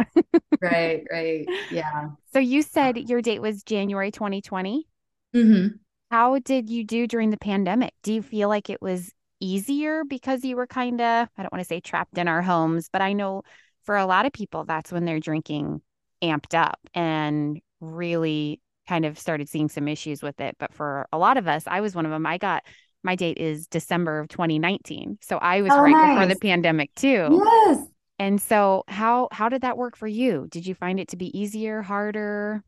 right, 0.60 1.04
right. 1.10 1.46
Yeah. 1.70 2.10
So 2.32 2.38
you 2.38 2.62
said 2.62 2.96
your 3.08 3.20
date 3.20 3.42
was 3.42 3.64
January 3.64 4.12
2020? 4.12 4.86
Mhm. 5.34 5.78
How 6.10 6.38
did 6.38 6.70
you 6.70 6.84
do 6.84 7.08
during 7.08 7.30
the 7.30 7.36
pandemic? 7.36 7.92
Do 8.04 8.12
you 8.12 8.22
feel 8.22 8.48
like 8.48 8.70
it 8.70 8.80
was 8.80 9.12
easier 9.44 10.04
because 10.04 10.44
you 10.44 10.56
were 10.56 10.66
kind 10.66 11.00
of, 11.00 11.28
I 11.36 11.42
don't 11.42 11.52
want 11.52 11.60
to 11.60 11.68
say 11.68 11.80
trapped 11.80 12.18
in 12.18 12.28
our 12.28 12.42
homes, 12.42 12.88
but 12.90 13.02
I 13.02 13.12
know 13.12 13.42
for 13.84 13.96
a 13.96 14.06
lot 14.06 14.26
of 14.26 14.32
people, 14.32 14.64
that's 14.64 14.90
when 14.90 15.04
they're 15.04 15.20
drinking 15.20 15.82
amped 16.22 16.54
up 16.54 16.78
and 16.94 17.60
really 17.80 18.60
kind 18.88 19.04
of 19.04 19.18
started 19.18 19.48
seeing 19.48 19.68
some 19.68 19.88
issues 19.88 20.22
with 20.22 20.40
it. 20.40 20.56
But 20.58 20.72
for 20.72 21.06
a 21.12 21.18
lot 21.18 21.36
of 21.36 21.46
us, 21.46 21.64
I 21.66 21.80
was 21.80 21.94
one 21.94 22.06
of 22.06 22.12
them. 22.12 22.26
I 22.26 22.38
got 22.38 22.64
my 23.02 23.14
date 23.14 23.38
is 23.38 23.66
December 23.66 24.18
of 24.18 24.28
2019. 24.28 25.18
So 25.20 25.36
I 25.36 25.60
was 25.60 25.72
oh, 25.72 25.80
right 25.80 25.92
nice. 25.92 26.14
before 26.14 26.26
the 26.26 26.40
pandemic 26.40 26.94
too. 26.94 27.42
Yes. 27.44 27.86
And 28.18 28.40
so 28.40 28.84
how 28.88 29.28
how 29.30 29.48
did 29.48 29.62
that 29.62 29.76
work 29.76 29.96
for 29.96 30.06
you? 30.06 30.46
Did 30.50 30.66
you 30.66 30.74
find 30.74 30.98
it 30.98 31.08
to 31.08 31.16
be 31.16 31.36
easier, 31.38 31.82
harder? 31.82 32.64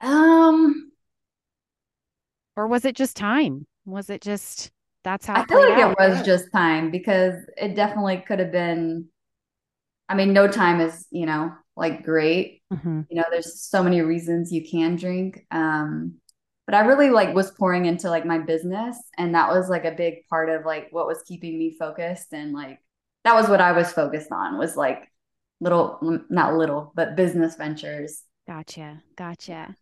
Um 0.00 0.92
or 2.56 2.68
was 2.68 2.84
it 2.84 2.94
just 2.94 3.16
time? 3.16 3.66
Was 3.84 4.10
it 4.10 4.20
just 4.20 4.70
that's 5.04 5.26
how 5.26 5.42
I 5.42 5.46
feel 5.46 5.60
like 5.60 5.78
out. 5.78 5.92
it 5.92 5.98
was 5.98 6.24
just 6.24 6.52
time 6.52 6.90
because 6.90 7.34
it 7.56 7.74
definitely 7.74 8.18
could 8.26 8.38
have 8.38 8.52
been. 8.52 9.08
I 10.08 10.14
mean, 10.14 10.32
no 10.32 10.48
time 10.48 10.80
is 10.80 11.06
you 11.10 11.26
know 11.26 11.52
like 11.76 12.04
great. 12.04 12.62
Mm-hmm. 12.72 13.02
You 13.10 13.16
know, 13.16 13.24
there's 13.30 13.60
so 13.60 13.82
many 13.82 14.00
reasons 14.00 14.52
you 14.52 14.68
can 14.68 14.96
drink. 14.96 15.46
Um, 15.50 16.16
but 16.66 16.74
I 16.74 16.80
really 16.80 17.10
like 17.10 17.34
was 17.34 17.50
pouring 17.50 17.86
into 17.86 18.08
like 18.08 18.24
my 18.24 18.38
business, 18.38 18.96
and 19.18 19.34
that 19.34 19.48
was 19.48 19.68
like 19.68 19.84
a 19.84 19.92
big 19.92 20.26
part 20.28 20.48
of 20.48 20.64
like 20.64 20.88
what 20.90 21.06
was 21.06 21.22
keeping 21.26 21.58
me 21.58 21.76
focused, 21.78 22.32
and 22.32 22.52
like 22.52 22.80
that 23.24 23.34
was 23.34 23.48
what 23.48 23.60
I 23.60 23.72
was 23.72 23.92
focused 23.92 24.30
on 24.32 24.58
was 24.58 24.76
like 24.76 25.10
little, 25.60 25.98
not 26.28 26.54
little, 26.54 26.92
but 26.94 27.16
business 27.16 27.56
ventures. 27.56 28.22
Gotcha, 28.46 29.02
gotcha. 29.16 29.76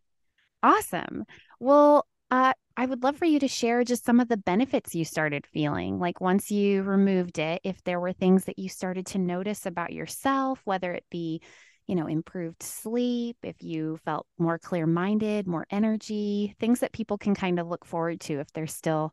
Awesome. 0.63 1.25
Well, 1.59 2.07
uh, 2.31 2.53
I 2.81 2.87
would 2.87 3.03
love 3.03 3.19
for 3.19 3.27
you 3.27 3.39
to 3.41 3.47
share 3.47 3.85
just 3.85 4.07
some 4.07 4.21
of 4.21 4.29
the 4.29 4.39
benefits 4.39 4.95
you 4.95 5.05
started 5.05 5.47
feeling. 5.47 5.99
Like 5.99 6.23
once 6.23 6.51
you 6.51 6.83
removed 6.83 7.39
it, 7.39 7.61
if 7.63 7.85
there 7.85 8.01
were 8.01 8.15
things 8.15 8.47
that 8.47 8.59
you 8.59 8.71
started 8.71 9.05
to 9.09 9.19
notice 9.19 9.67
about 9.67 9.93
yourself, 9.93 10.63
whether 10.65 10.91
it 10.95 11.05
be, 11.11 11.43
you 11.87 11.95
know, 11.95 12.07
improved 12.07 12.63
sleep, 12.63 13.37
if 13.43 13.63
you 13.63 13.99
felt 14.07 14.27
more 14.39 14.59
clear 14.59 14.87
minded, 14.87 15.47
more 15.47 15.67
energy, 15.71 16.57
things 16.59 16.81
that 16.81 16.95
people 16.95 17.19
can 17.19 17.35
kind 17.35 17.59
of 17.59 17.69
look 17.69 17.85
forward 17.85 18.19
to 18.21 18.41
if 18.41 18.51
they're 18.55 18.67
still 18.67 19.13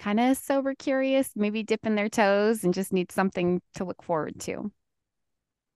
kind 0.00 0.18
of 0.18 0.36
sober 0.36 0.74
curious, 0.74 1.30
maybe 1.36 1.62
dipping 1.62 1.94
their 1.94 2.08
toes 2.08 2.64
and 2.64 2.74
just 2.74 2.92
need 2.92 3.12
something 3.12 3.62
to 3.76 3.84
look 3.84 4.02
forward 4.02 4.40
to. 4.40 4.72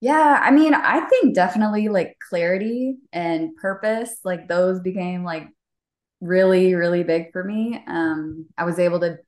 Yeah, 0.01 0.41
I 0.43 0.51
mean, 0.51 0.75
I 0.75 1.07
think 1.09 1.37
definitely 1.37 1.91
like 1.91 2.17
clarity 2.29 2.97
and 3.13 3.55
purpose, 3.55 4.17
like 4.25 4.49
those 4.49 4.81
became 4.81 5.23
like 5.23 5.47
really 6.21 6.75
really 6.75 7.03
big 7.03 7.33
for 7.33 7.43
me. 7.43 7.83
Um 7.87 8.47
i 8.57 8.65
was 8.65 8.79
able 8.79 9.01
to 9.01 9.19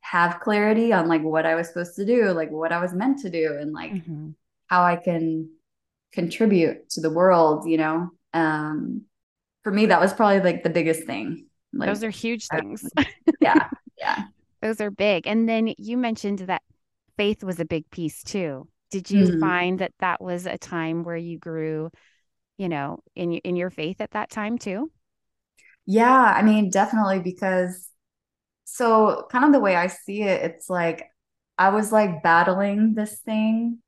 have 0.00 0.40
clarity 0.40 0.92
on 0.92 1.08
like 1.08 1.22
what 1.22 1.46
i 1.46 1.54
was 1.54 1.66
supposed 1.66 1.96
to 1.96 2.04
do 2.04 2.30
like 2.32 2.50
what 2.50 2.72
i 2.72 2.78
was 2.78 2.92
meant 2.92 3.20
to 3.20 3.30
do 3.30 3.56
and 3.58 3.72
like 3.72 3.90
mm-hmm. 3.90 4.28
how 4.66 4.82
i 4.82 4.96
can 4.96 5.48
contribute 6.12 6.90
to 6.90 7.00
the 7.00 7.10
world 7.10 7.66
you 7.66 7.78
know? 7.78 8.10
Um 8.32 9.02
for 9.62 9.72
me 9.72 9.86
that 9.86 10.00
was 10.00 10.12
probably 10.12 10.40
like 10.40 10.62
the 10.62 10.70
biggest 10.70 11.04
thing 11.04 11.46
like, 11.72 11.88
those 11.88 12.04
are 12.04 12.10
huge 12.10 12.46
things. 12.48 12.88
Yeah 13.40 13.68
yeah. 13.98 14.24
Those 14.62 14.80
are 14.80 14.90
big. 14.90 15.26
And 15.26 15.48
then 15.48 15.74
you 15.76 15.96
mentioned 15.98 16.40
that 16.40 16.62
faith 17.16 17.44
was 17.44 17.60
a 17.60 17.66
big 17.66 17.88
piece 17.90 18.22
too. 18.22 18.66
Did 18.90 19.10
you 19.10 19.26
mm-hmm. 19.26 19.40
find 19.40 19.78
that 19.80 19.92
that 20.00 20.22
was 20.22 20.46
a 20.46 20.56
time 20.56 21.02
where 21.04 21.16
you 21.16 21.38
grew 21.38 21.90
you 22.56 22.68
know 22.68 23.00
in 23.16 23.32
in 23.32 23.56
your 23.56 23.70
faith 23.70 24.00
at 24.00 24.12
that 24.12 24.30
time 24.30 24.58
too 24.58 24.88
yeah, 25.86 26.34
I 26.36 26.42
mean, 26.42 26.70
definitely 26.70 27.20
because 27.20 27.88
so 28.64 29.26
kind 29.30 29.44
of 29.44 29.52
the 29.52 29.60
way 29.60 29.76
I 29.76 29.88
see 29.88 30.22
it, 30.22 30.42
it's 30.42 30.70
like 30.70 31.06
I 31.58 31.70
was 31.70 31.92
like 31.92 32.22
battling 32.22 32.94
this 32.94 33.20
thing 33.20 33.78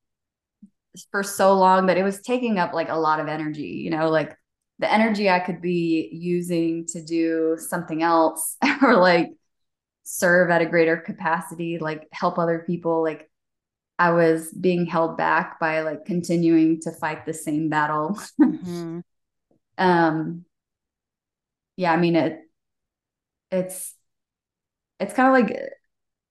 for 1.11 1.23
so 1.23 1.55
long 1.55 1.87
that 1.87 1.97
it 1.97 2.03
was 2.03 2.21
taking 2.21 2.59
up 2.59 2.73
like 2.73 2.89
a 2.89 2.97
lot 2.97 3.21
of 3.21 3.29
energy, 3.29 3.81
you 3.85 3.91
know, 3.91 4.11
like 4.11 4.37
the 4.79 4.93
energy 4.93 5.29
I 5.31 5.41
could 5.41 5.63
be 5.63 6.11
using 6.13 6.87
to 6.89 7.03
do 7.03 7.57
something 7.59 8.03
else 8.03 8.57
or 8.83 8.97
like 8.97 9.31
serve 10.05 10.51
at 10.51 10.63
a 10.63 10.67
greater 10.67 10.97
capacity, 10.97 11.79
like 11.79 12.07
help 12.13 12.39
other 12.39 12.63
people, 12.67 13.03
like 13.03 13.31
I 13.99 14.11
was 14.11 14.53
being 14.53 14.85
held 14.87 15.17
back 15.17 15.59
by 15.59 15.81
like 15.81 16.05
continuing 16.05 16.81
to 16.83 16.93
fight 16.93 17.25
the 17.27 17.35
same 17.35 17.69
battle. 17.69 18.19
Mm-hmm. 18.41 19.01
um 19.79 20.45
yeah, 21.77 21.93
I 21.93 21.97
mean 21.97 22.17
it 22.17 22.41
it's 23.51 23.95
it's 24.99 25.15
kind 25.15 25.29
of 25.29 25.49
like 25.49 25.61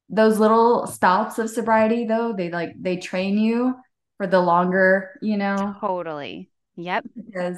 those 0.10 0.40
little 0.40 0.88
stops 0.88 1.40
of 1.40 1.50
sobriety 1.50 2.06
though. 2.06 2.34
They 2.34 2.50
like 2.50 2.74
they 2.80 2.98
train 2.98 3.38
you 3.38 3.76
for 4.18 4.28
the 4.28 4.40
longer, 4.40 5.18
you 5.22 5.38
know. 5.38 5.76
Totally. 5.80 6.50
Yep. 6.76 7.06
Because 7.16 7.58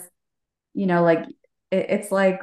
you 0.74 0.86
know, 0.86 1.04
like 1.04 1.26
it, 1.72 1.86
it's 1.90 2.12
like 2.12 2.42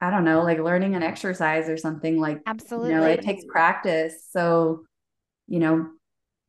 I 0.00 0.10
don't 0.10 0.24
know, 0.24 0.42
like 0.42 0.58
learning 0.58 0.94
an 0.94 1.02
exercise 1.02 1.68
or 1.68 1.76
something 1.76 2.18
like 2.18 2.40
absolutely. 2.46 2.90
You 2.90 2.96
know, 2.96 3.06
it 3.06 3.22
takes 3.22 3.44
practice. 3.44 4.14
So, 4.30 4.84
you 5.46 5.58
know, 5.58 5.88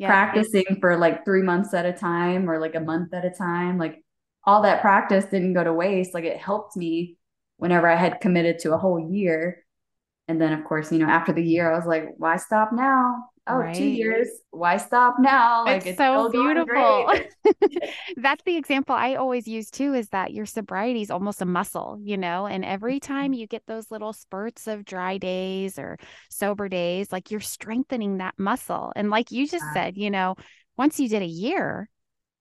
practicing 0.02 0.78
for 0.80 0.98
like 0.98 1.26
three 1.26 1.42
months 1.42 1.74
at 1.74 1.86
a 1.86 1.94
time 1.94 2.50
or 2.50 2.60
like 2.60 2.76
a 2.76 2.80
month 2.80 3.14
at 3.14 3.26
a 3.26 3.32
time, 3.32 3.78
like 3.78 4.04
all 4.44 4.62
that 4.64 4.82
practice 4.82 5.26
didn't 5.26 5.54
go 5.54 5.64
to 5.64 5.74
waste. 5.74 6.14
Like 6.14 6.26
it 6.26 6.38
helped 6.38 6.76
me 6.76 7.18
whenever 7.60 7.88
I 7.88 7.96
had 7.96 8.22
committed 8.22 8.60
to 8.60 8.74
a 8.74 8.78
whole 8.78 9.12
year. 9.12 9.64
And 10.28 10.42
then, 10.42 10.54
of 10.54 10.64
course, 10.64 10.92
you 10.92 11.00
know, 11.00 11.08
after 11.08 11.34
the 11.34 11.44
year, 11.44 11.72
I 11.72 11.76
was 11.76 11.86
like, 11.86 12.06
why 12.18 12.38
stop 12.38 12.72
now? 12.72 13.26
Oh, 13.48 13.58
right. 13.58 13.76
two 13.76 13.88
years. 13.88 14.28
Why 14.52 14.78
stop 14.78 15.16
now? 15.20 15.66
Like, 15.66 15.78
it's, 15.78 15.88
it's 15.88 15.98
so 15.98 16.30
beautiful. 16.30 17.12
That's 18.18 18.44
the 18.44 18.56
example 18.56 18.96
I 18.96 19.16
always 19.16 19.48
use 19.48 19.72
too 19.72 19.94
is 19.94 20.10
that 20.10 20.32
your 20.32 20.46
sobriety 20.46 21.02
is 21.02 21.10
almost 21.10 21.42
a 21.42 21.46
muscle, 21.46 22.00
you 22.02 22.16
know, 22.16 22.46
and 22.46 22.64
every 22.64 23.00
mm-hmm. 23.00 23.14
time 23.14 23.34
you 23.34 23.48
get 23.48 23.64
those 23.66 23.90
little 23.90 24.14
spurts 24.14 24.68
of 24.68 24.86
dry 24.86 25.18
days 25.18 25.80
or 25.80 25.98
sober 26.30 26.70
days, 26.70 27.12
like 27.12 27.32
you're 27.32 27.40
strengthening 27.40 28.20
that 28.20 28.36
muscle. 28.38 28.94
And 28.96 29.10
like 29.10 29.32
you 29.32 29.48
just 29.48 29.66
said, 29.74 29.98
you 29.98 30.12
know, 30.12 30.36
once 30.78 31.00
you 31.00 31.10
did 31.10 31.24
a 31.24 31.28
year, 31.28 31.90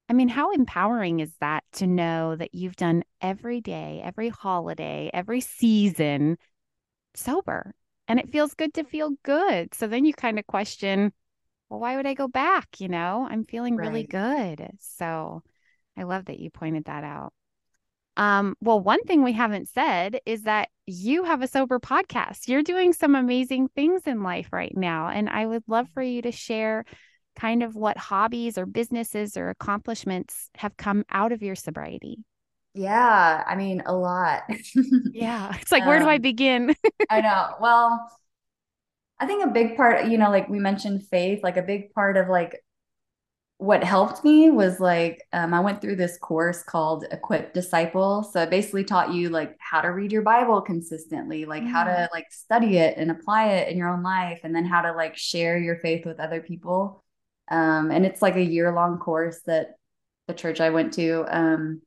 I 0.08 0.14
mean, 0.14 0.28
how 0.28 0.52
empowering 0.52 1.20
is 1.20 1.32
that 1.40 1.64
to 1.74 1.86
know 1.86 2.34
that 2.36 2.54
you've 2.54 2.76
done 2.76 3.04
every 3.20 3.60
day, 3.60 4.00
every 4.02 4.30
holiday, 4.30 5.10
every 5.12 5.40
season 5.40 6.38
sober? 7.14 7.74
And 8.06 8.18
it 8.18 8.30
feels 8.30 8.54
good 8.54 8.72
to 8.74 8.84
feel 8.84 9.10
good. 9.22 9.74
So 9.74 9.86
then 9.86 10.06
you 10.06 10.14
kind 10.14 10.38
of 10.38 10.46
question, 10.46 11.12
well, 11.68 11.80
why 11.80 11.96
would 11.96 12.06
I 12.06 12.14
go 12.14 12.26
back? 12.26 12.80
You 12.80 12.88
know, 12.88 13.26
I'm 13.28 13.44
feeling 13.44 13.76
right. 13.76 13.86
really 13.86 14.06
good. 14.06 14.70
So 14.80 15.42
I 15.96 16.04
love 16.04 16.26
that 16.26 16.38
you 16.38 16.50
pointed 16.50 16.86
that 16.86 17.04
out. 17.04 17.34
Um, 18.16 18.56
well, 18.60 18.80
one 18.80 19.02
thing 19.04 19.22
we 19.22 19.32
haven't 19.32 19.68
said 19.68 20.18
is 20.26 20.42
that 20.42 20.70
you 20.86 21.24
have 21.24 21.42
a 21.42 21.46
sober 21.46 21.78
podcast. 21.78 22.48
You're 22.48 22.64
doing 22.64 22.92
some 22.92 23.14
amazing 23.14 23.68
things 23.68 24.02
in 24.06 24.22
life 24.22 24.48
right 24.52 24.76
now. 24.76 25.08
And 25.08 25.28
I 25.28 25.46
would 25.46 25.62
love 25.68 25.88
for 25.94 26.02
you 26.02 26.22
to 26.22 26.32
share 26.32 26.84
kind 27.38 27.62
of 27.62 27.76
what 27.76 27.96
hobbies 27.96 28.58
or 28.58 28.66
businesses 28.66 29.36
or 29.36 29.48
accomplishments 29.48 30.50
have 30.56 30.76
come 30.76 31.04
out 31.10 31.32
of 31.32 31.42
your 31.42 31.54
sobriety? 31.54 32.24
Yeah, 32.74 33.44
I 33.46 33.56
mean, 33.56 33.82
a 33.86 33.94
lot. 33.94 34.42
yeah. 35.12 35.56
It's 35.60 35.72
like, 35.72 35.86
where 35.86 35.98
do 35.98 36.06
I 36.06 36.16
um, 36.16 36.22
begin? 36.22 36.74
I 37.10 37.20
know. 37.20 37.54
Well, 37.60 38.10
I 39.18 39.26
think 39.26 39.44
a 39.44 39.50
big 39.50 39.76
part, 39.76 40.06
you 40.06 40.18
know, 40.18 40.30
like 40.30 40.48
we 40.48 40.58
mentioned 40.58 41.06
faith, 41.06 41.42
like 41.42 41.56
a 41.56 41.62
big 41.62 41.92
part 41.92 42.16
of 42.16 42.28
like 42.28 42.62
what 43.56 43.82
helped 43.82 44.24
me 44.24 44.50
was 44.50 44.78
like 44.78 45.20
um, 45.32 45.52
I 45.52 45.58
went 45.58 45.80
through 45.80 45.96
this 45.96 46.16
course 46.18 46.62
called 46.62 47.04
Equip 47.10 47.52
Disciple. 47.52 48.22
So 48.22 48.42
it 48.42 48.50
basically 48.50 48.84
taught 48.84 49.12
you 49.12 49.30
like 49.30 49.56
how 49.58 49.80
to 49.80 49.88
read 49.88 50.12
your 50.12 50.22
Bible 50.22 50.60
consistently, 50.60 51.44
like 51.44 51.64
mm. 51.64 51.70
how 51.70 51.82
to 51.82 52.08
like 52.12 52.30
study 52.30 52.78
it 52.78 52.96
and 52.96 53.10
apply 53.10 53.48
it 53.48 53.68
in 53.68 53.76
your 53.76 53.88
own 53.88 54.04
life, 54.04 54.40
and 54.44 54.54
then 54.54 54.64
how 54.64 54.82
to 54.82 54.92
like 54.92 55.16
share 55.16 55.58
your 55.58 55.76
faith 55.76 56.06
with 56.06 56.20
other 56.20 56.40
people. 56.40 57.02
Um, 57.50 57.90
and 57.90 58.04
it's 58.04 58.22
like 58.22 58.36
a 58.36 58.42
year 58.42 58.72
long 58.72 58.98
course 58.98 59.40
that 59.46 59.76
the 60.26 60.34
church 60.34 60.60
I 60.60 60.70
went 60.70 60.92
to 60.94 61.24
um, 61.28 61.82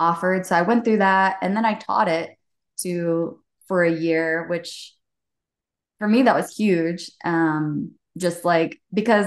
offered. 0.00 0.46
So 0.46 0.56
I 0.56 0.62
went 0.62 0.84
through 0.84 0.98
that 0.98 1.38
and 1.42 1.56
then 1.56 1.64
I 1.64 1.74
taught 1.74 2.08
it 2.08 2.30
to 2.78 3.40
for 3.68 3.84
a 3.84 3.92
year, 3.92 4.46
which 4.48 4.94
for 5.98 6.08
me 6.08 6.22
that 6.22 6.34
was 6.34 6.56
huge. 6.56 7.10
Um, 7.24 7.92
just 8.16 8.44
like 8.44 8.80
because 8.92 9.26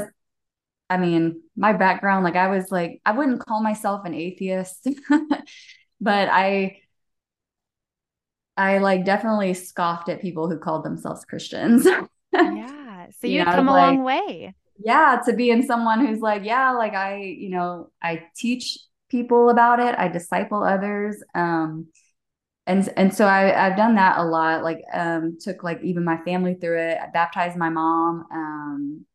I 0.90 0.98
mean, 0.98 1.42
my 1.56 1.74
background, 1.74 2.24
like 2.24 2.36
I 2.36 2.48
was 2.48 2.72
like, 2.72 3.02
I 3.06 3.12
wouldn't 3.12 3.46
call 3.46 3.62
myself 3.62 4.06
an 4.06 4.14
atheist, 4.14 4.88
but 6.02 6.30
I 6.30 6.78
I 8.56 8.80
like 8.80 9.06
definitely 9.06 9.54
scoffed 9.54 10.10
at 10.10 10.22
people 10.22 10.50
who 10.50 10.58
called 10.58 10.84
themselves 10.84 11.26
Christians. 11.26 11.86
yeah. 12.34 13.08
So 13.20 13.28
you, 13.28 13.40
you 13.40 13.46
know, 13.46 13.52
come 13.52 13.68
a 13.68 13.72
like, 13.72 13.82
long 13.82 14.04
way. 14.04 14.54
Yeah, 14.80 15.20
to 15.26 15.34
be 15.34 15.50
in 15.50 15.64
someone 15.66 16.06
who's 16.06 16.20
like, 16.20 16.44
yeah, 16.44 16.72
like 16.72 16.94
I, 16.94 17.18
you 17.22 17.50
know, 17.50 17.90
I 18.02 18.24
teach 18.36 18.78
people 19.10 19.50
about 19.50 19.80
it, 19.80 19.96
I 19.98 20.08
disciple 20.08 20.64
others. 20.64 21.22
Um, 21.34 21.88
and 22.68 22.90
and 22.98 23.14
so 23.14 23.26
I, 23.28 23.68
I've 23.68 23.78
done 23.78 23.96
that 23.96 24.20
a 24.20 24.24
lot. 24.26 24.64
Like, 24.64 24.80
um, 24.94 25.38
took 25.42 25.64
like 25.64 25.82
even 25.84 26.04
my 26.06 26.18
family 26.26 26.56
through 26.56 26.80
it. 26.80 27.00
I 27.02 27.08
baptized 27.14 27.58
my 27.58 27.70
mom. 27.70 28.26
Um, 28.32 29.06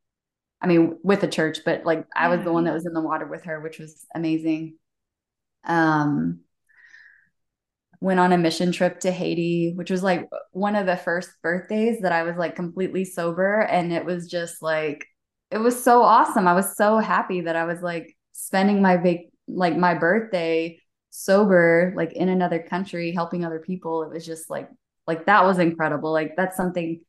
I 0.63 0.69
mean, 0.69 0.99
with 1.05 1.21
the 1.23 1.29
church, 1.29 1.61
but 1.65 1.85
like 1.85 2.07
I 2.17 2.29
was 2.29 2.45
the 2.45 2.53
one 2.53 2.65
that 2.65 2.75
was 2.75 2.87
in 2.87 2.95
the 2.95 3.01
water 3.03 3.27
with 3.27 3.45
her, 3.45 3.61
which 3.61 3.79
was 3.79 4.07
amazing. 4.15 4.77
Um, 5.65 6.41
went 8.01 8.19
on 8.21 8.33
a 8.33 8.39
mission 8.39 8.73
trip 8.73 9.01
to 9.01 9.13
Haiti, 9.13 9.73
which 9.77 9.91
was 9.91 10.03
like 10.03 10.29
one 10.53 10.75
of 10.75 10.87
the 10.87 10.97
first 10.97 11.31
birthdays 11.43 12.01
that 12.01 12.13
I 12.13 12.25
was 12.25 12.37
like 12.37 12.57
completely 12.57 13.05
sober. 13.05 13.61
And 13.61 13.93
it 13.93 14.05
was 14.05 14.29
just 14.29 14.61
like, 14.63 15.07
it 15.53 15.59
was 15.59 15.83
so 15.83 16.03
awesome. 16.03 16.49
I 16.49 16.55
was 16.55 16.77
so 16.77 16.99
happy 16.99 17.43
that 17.43 17.57
I 17.57 17.65
was 17.65 17.83
like 17.83 18.17
spending 18.33 18.81
my 18.81 18.97
big, 18.97 19.29
like 19.47 19.77
my 19.77 19.95
birthday 19.95 20.79
sober, 21.11 21.93
like 21.97 22.13
in 22.15 22.29
another 22.29 22.59
country, 22.59 23.13
helping 23.13 23.45
other 23.45 23.59
people. 23.61 24.03
It 24.03 24.11
was 24.11 24.25
just 24.25 24.49
like, 24.49 24.69
like 25.07 25.27
that 25.27 25.45
was 25.45 25.59
incredible. 25.59 26.11
Like 26.13 26.37
that's 26.37 26.57
something 26.57 27.01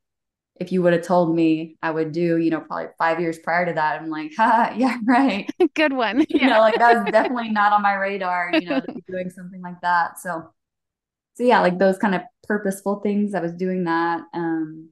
if 0.60 0.72
you 0.72 0.82
would 0.84 0.94
have 0.94 1.02
told 1.02 1.36
me 1.36 1.78
I 1.82 1.90
would 1.92 2.12
do, 2.12 2.38
you 2.38 2.52
know, 2.52 2.60
probably 2.60 2.88
five 2.98 3.20
years 3.20 3.40
prior 3.40 3.66
to 3.66 3.74
that, 3.74 4.02
I'm 4.02 4.10
like, 4.10 4.34
ha, 4.38 4.74
yeah, 4.76 4.98
right. 5.06 5.50
Good 5.74 5.94
one. 5.94 6.26
you 6.30 6.48
know, 6.48 6.60
like 6.60 6.76
that 6.76 6.96
was 6.96 7.12
definitely 7.12 7.50
not 7.52 7.74
on 7.74 7.82
my 7.82 7.94
radar, 7.96 8.52
you 8.54 8.70
know, 8.70 8.80
to 8.80 8.94
be 8.94 9.04
doing 9.08 9.30
something 9.30 9.62
like 9.62 9.82
that. 9.82 10.20
So, 10.20 10.50
so 11.36 11.44
yeah, 11.44 11.62
like 11.62 11.80
those 11.80 11.98
kind 11.98 12.14
of 12.14 12.22
purposeful 12.44 13.00
things. 13.00 13.34
I 13.34 13.40
was 13.40 13.54
doing 13.54 13.86
that. 13.86 14.22
Um, 14.34 14.90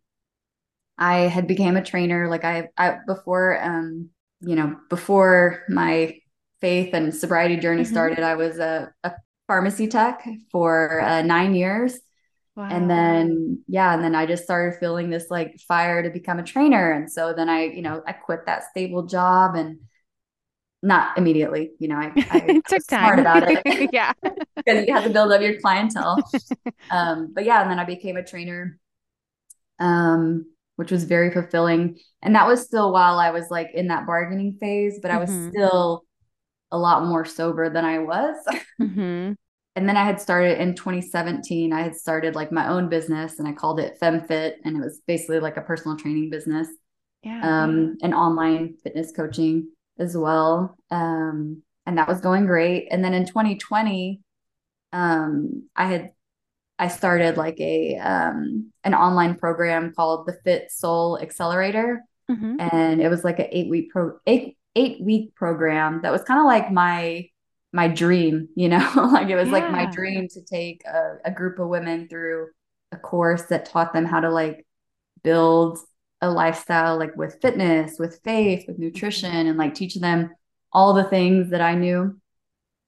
I 1.02 1.22
had 1.22 1.48
became 1.48 1.76
a 1.76 1.84
trainer. 1.84 2.30
Like 2.30 2.46
I, 2.46 2.70
I 2.78 3.00
before, 3.08 3.62
um, 3.62 4.10
you 4.40 4.56
know, 4.56 4.78
before 4.88 5.64
my 5.68 6.20
faith 6.62 6.94
and 6.94 7.14
sobriety 7.14 7.58
journey 7.58 7.82
mm-hmm. 7.82 7.92
started, 7.92 8.20
I 8.20 8.36
was 8.36 8.60
a, 8.60 8.94
a 9.04 9.14
pharmacy 9.48 9.88
tech 9.88 10.24
for 10.52 11.02
uh, 11.02 11.24
nine 11.24 11.56
years. 11.56 12.00
Wow. 12.56 12.68
And 12.70 12.88
then, 12.88 13.64
yeah, 13.68 13.96
and 13.96 14.04
then 14.04 14.14
I 14.14 14.28
just 14.28 14.44
started 14.44 14.80
feeling 14.80 15.10
this 15.10 15.32
like 15.32 15.60
fire 15.68 16.04
to 16.04 16.12
become 16.12 16.38
a 16.38 16.44
trainer. 16.44 16.92
And 16.92 17.12
so 17.12 17.34
then 17.34 17.50
I, 17.50 17.64
you 17.64 17.82
know, 17.82 18.04
I 18.06 18.12
quit 18.12 18.46
that 18.46 18.66
stable 18.70 19.08
job 19.08 19.56
and 19.56 19.80
not 20.84 21.18
immediately, 21.18 21.72
you 21.80 21.88
know, 21.88 21.96
I, 21.96 22.12
I 22.32 22.46
it 22.48 22.66
took 22.68 22.86
time 22.86 23.18
about 23.18 23.50
it. 23.50 23.90
yeah. 23.92 24.14
because 24.56 24.86
you 24.88 24.94
have 24.94 25.06
to 25.06 25.10
build 25.10 25.32
up 25.32 25.42
your 25.42 25.60
clientele. 25.60 26.22
um, 26.92 27.32
but 27.34 27.44
yeah, 27.44 27.64
and 27.64 27.72
then 27.72 27.80
I 27.80 27.86
became 27.86 28.18
a 28.18 28.24
trainer, 28.24 28.78
um, 29.80 30.46
which 30.76 30.92
was 30.92 31.04
very 31.04 31.32
fulfilling. 31.32 32.00
And 32.22 32.36
that 32.36 32.48
was 32.48 32.64
still 32.64 32.92
while 32.92 33.20
I 33.20 33.32
was 33.32 33.50
like 33.50 33.70
in 33.74 33.88
that 33.88 34.06
bargaining 34.06 34.54
phase, 34.54 35.00
but 35.02 35.12
I 35.12 35.18
was 35.18 35.30
mm-hmm. 35.30 35.50
still 35.50 36.04
a 36.72 36.78
lot 36.78 37.06
more 37.06 37.26
sober 37.26 37.70
than 37.70 37.86
I 37.86 38.00
was. 38.00 38.36
Mm-hmm 38.82 39.34
and 39.76 39.88
then 39.88 39.96
I 39.96 40.04
had 40.04 40.20
started 40.20 40.60
in 40.60 40.76
2017. 40.76 41.72
I 41.72 41.82
had 41.82 41.96
started 41.96 42.36
like 42.36 42.52
my 42.52 42.68
own 42.68 42.90
business 42.90 43.40
and 43.40 43.48
I 43.48 43.54
called 43.54 43.80
it 43.80 43.98
FemFit. 44.02 44.56
And 44.66 44.76
it 44.76 44.82
was 44.82 45.02
basically 45.08 45.40
like 45.40 45.58
a 45.58 45.62
personal 45.62 45.98
training 45.98 46.30
business. 46.30 46.68
Yeah. 47.24 47.42
Um, 47.42 47.98
and 48.02 48.14
online 48.14 48.76
fitness 48.84 49.12
coaching 49.16 49.70
as 49.98 50.18
well. 50.18 50.76
Um, 50.90 51.64
and 51.86 51.98
that 51.98 52.08
was 52.08 52.20
going 52.20 52.48
great. 52.48 52.90
And 52.92 53.04
then 53.04 53.14
in 53.14 53.26
2020, 53.26 54.20
um, 54.92 55.70
I 55.76 55.86
had 55.86 56.12
I 56.82 56.88
started 56.88 57.38
like 57.38 57.60
a 57.60 57.96
um 57.98 58.72
an 58.84 58.96
online 58.96 59.36
program 59.36 59.94
called 59.94 60.26
the 60.26 60.34
Fit 60.44 60.72
Soul 60.72 61.20
Accelerator. 61.22 62.02
Mm-hmm. 62.30 62.56
And 62.60 63.02
it 63.02 63.08
was 63.08 63.24
like 63.24 63.38
an 63.38 63.50
eight 63.52 63.70
week 63.70 63.92
pro 63.92 64.18
eight 64.26 64.58
eight 64.76 65.00
week 65.00 65.36
program 65.36 66.02
that 66.02 66.12
was 66.12 66.24
kind 66.24 66.40
of 66.40 66.48
like 66.48 66.72
my 66.72 67.30
my 67.72 67.88
dream, 67.88 68.50
you 68.56 68.68
know, 68.68 68.92
like 69.14 69.30
it 69.30 69.36
was 69.36 69.50
yeah. 69.50 69.54
like 69.54 69.72
my 69.72 69.86
dream 69.86 70.28
to 70.30 70.42
take 70.42 70.84
a, 70.86 71.18
a 71.26 71.32
group 71.32 71.60
of 71.60 71.68
women 71.68 72.08
through 72.10 72.48
a 72.92 72.98
course 72.98 73.44
that 73.44 73.66
taught 73.66 73.94
them 73.94 74.06
how 74.06 74.20
to 74.20 74.32
like 74.32 74.66
build 75.24 75.78
a 76.20 76.32
lifestyle 76.32 76.98
like 76.98 77.16
with 77.16 77.40
fitness, 77.44 78.00
with 78.00 78.20
faith, 78.24 78.66
with 78.68 78.80
nutrition, 78.80 79.46
and 79.46 79.60
like 79.60 79.76
teach 79.76 79.94
them 79.94 80.32
all 80.74 80.96
the 80.96 81.04
things 81.04 81.52
that 81.52 81.62
I 81.62 81.76
knew. 81.76 82.20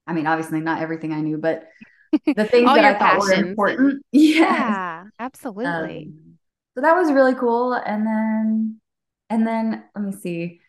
I 0.08 0.14
mean, 0.14 0.26
obviously 0.26 0.62
not 0.62 0.82
everything 0.82 1.14
I 1.14 1.22
knew, 1.22 1.38
but 1.38 1.68
the 2.36 2.46
things 2.46 2.70
that 2.74 2.86
I 2.86 2.94
thought 2.94 3.22
passions. 3.22 3.28
were 3.28 3.50
important. 3.50 4.06
yes. 4.12 4.40
Yeah, 4.40 5.04
absolutely. 5.20 6.10
Um, 6.10 6.38
so 6.76 6.82
that 6.82 6.96
was 6.96 7.12
really 7.12 7.36
cool. 7.36 7.74
And 7.74 8.06
then, 8.06 8.80
and 9.30 9.48
then 9.48 9.84
let 9.96 10.06
me 10.06 10.12
see. 10.12 10.60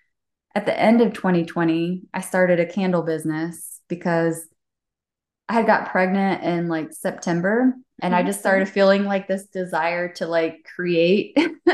At 0.55 0.67
the 0.67 0.79
end 0.79 1.01
of 1.01 1.13
2020, 1.13 2.03
I 2.15 2.21
started 2.21 2.61
a 2.61 2.67
candle 2.67 3.03
business 3.03 3.81
because 3.89 4.47
I 5.49 5.55
had 5.55 5.67
got 5.67 5.91
pregnant 5.91 6.43
in 6.43 6.69
like 6.69 6.93
September 6.93 7.75
and 8.01 8.15
mm-hmm. 8.15 8.25
I 8.25 8.27
just 8.27 8.41
started 8.41 8.69
feeling 8.69 9.05
like 9.05 9.29
this 9.29 9.47
desire 9.47 10.13
to 10.15 10.27
like 10.27 10.67
create. 10.75 11.37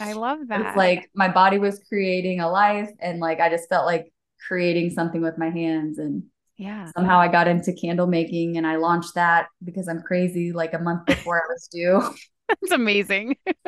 I 0.00 0.12
love 0.12 0.48
that. 0.48 0.60
It's 0.60 0.76
like 0.76 1.10
my 1.14 1.28
body 1.28 1.58
was 1.58 1.80
creating 1.88 2.40
a 2.40 2.50
life 2.50 2.90
and 3.00 3.20
like 3.20 3.40
I 3.40 3.48
just 3.48 3.68
felt 3.68 3.86
like 3.86 4.12
creating 4.46 4.90
something 4.90 5.22
with 5.22 5.38
my 5.38 5.50
hands 5.50 5.98
and 5.98 6.24
yeah. 6.56 6.90
Somehow 6.96 7.18
I 7.18 7.28
got 7.28 7.48
into 7.48 7.72
candle 7.72 8.06
making 8.06 8.56
and 8.56 8.66
I 8.66 8.76
launched 8.76 9.14
that 9.14 9.48
because 9.64 9.88
I'm 9.88 10.02
crazy 10.02 10.52
like 10.52 10.72
a 10.72 10.78
month 10.78 11.06
before 11.06 11.38
I 11.38 11.46
was 11.48 11.68
due. 11.68 12.00
That's 12.48 12.72
amazing. 12.72 13.36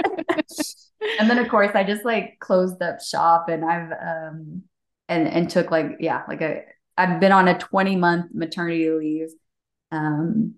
and 1.19 1.31
then 1.31 1.39
of 1.39 1.49
course 1.49 1.71
I 1.75 1.83
just 1.83 2.05
like 2.05 2.39
closed 2.41 2.81
up 2.83 3.01
shop 3.01 3.49
and 3.49 3.65
I've 3.65 3.91
um 3.93 4.63
and 5.09 5.27
and 5.29 5.51
took 5.51 5.71
like 5.71 5.97
yeah, 6.01 6.23
like 6.29 6.41
a 6.41 6.63
I've 6.99 7.21
been 7.21 7.33
on 7.33 7.49
a 7.49 7.59
20 7.59 7.97
month 7.97 8.27
maternity 8.35 8.91
leave, 8.91 9.29
um, 9.93 10.55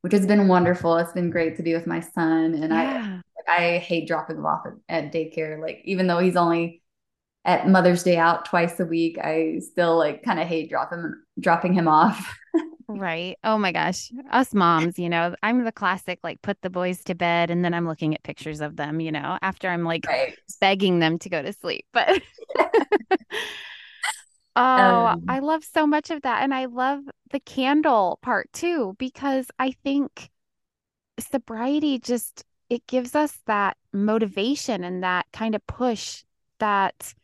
which 0.00 0.12
has 0.12 0.26
been 0.26 0.48
wonderful. 0.48 0.96
It's 0.96 1.12
been 1.12 1.30
great 1.30 1.56
to 1.56 1.62
be 1.62 1.74
with 1.74 1.86
my 1.86 2.00
son, 2.00 2.54
and 2.54 2.72
yeah. 2.72 3.20
I 3.48 3.74
I 3.74 3.78
hate 3.78 4.06
dropping 4.06 4.36
him 4.36 4.46
off 4.46 4.66
at, 4.66 5.06
at 5.06 5.12
daycare. 5.12 5.60
Like 5.60 5.80
even 5.84 6.06
though 6.06 6.18
he's 6.18 6.36
only 6.36 6.82
at 7.48 7.66
Mother's 7.66 8.02
Day 8.02 8.18
out 8.18 8.44
twice 8.44 8.78
a 8.78 8.84
week, 8.84 9.18
I 9.18 9.60
still 9.60 9.96
like 9.96 10.22
kind 10.22 10.38
of 10.38 10.46
hate 10.46 10.68
dropping 10.68 11.14
dropping 11.40 11.72
him 11.72 11.88
off. 11.88 12.38
right. 12.88 13.38
Oh 13.42 13.56
my 13.56 13.72
gosh. 13.72 14.12
Us 14.30 14.52
moms, 14.52 14.98
you 14.98 15.08
know, 15.08 15.34
I'm 15.42 15.64
the 15.64 15.72
classic 15.72 16.18
like 16.22 16.42
put 16.42 16.60
the 16.60 16.68
boys 16.68 17.02
to 17.04 17.14
bed 17.14 17.50
and 17.50 17.64
then 17.64 17.72
I'm 17.72 17.88
looking 17.88 18.14
at 18.14 18.22
pictures 18.22 18.60
of 18.60 18.76
them, 18.76 19.00
you 19.00 19.10
know, 19.10 19.38
after 19.40 19.70
I'm 19.70 19.84
like 19.84 20.04
right. 20.06 20.36
begging 20.60 20.98
them 20.98 21.18
to 21.20 21.30
go 21.30 21.40
to 21.40 21.54
sleep. 21.54 21.86
But 21.94 22.20
Oh, 24.54 25.06
um, 25.06 25.24
I 25.28 25.38
love 25.38 25.64
so 25.64 25.86
much 25.86 26.10
of 26.10 26.22
that. 26.22 26.42
And 26.42 26.52
I 26.52 26.66
love 26.66 27.00
the 27.30 27.40
candle 27.40 28.18
part 28.20 28.52
too, 28.52 28.94
because 28.98 29.46
I 29.58 29.70
think 29.70 30.30
sobriety 31.18 31.98
just 31.98 32.44
it 32.68 32.86
gives 32.86 33.14
us 33.14 33.38
that 33.46 33.76
motivation 33.92 34.84
and 34.84 35.02
that 35.02 35.26
kind 35.32 35.54
of 35.54 35.66
push 35.66 36.24
that 36.58 37.14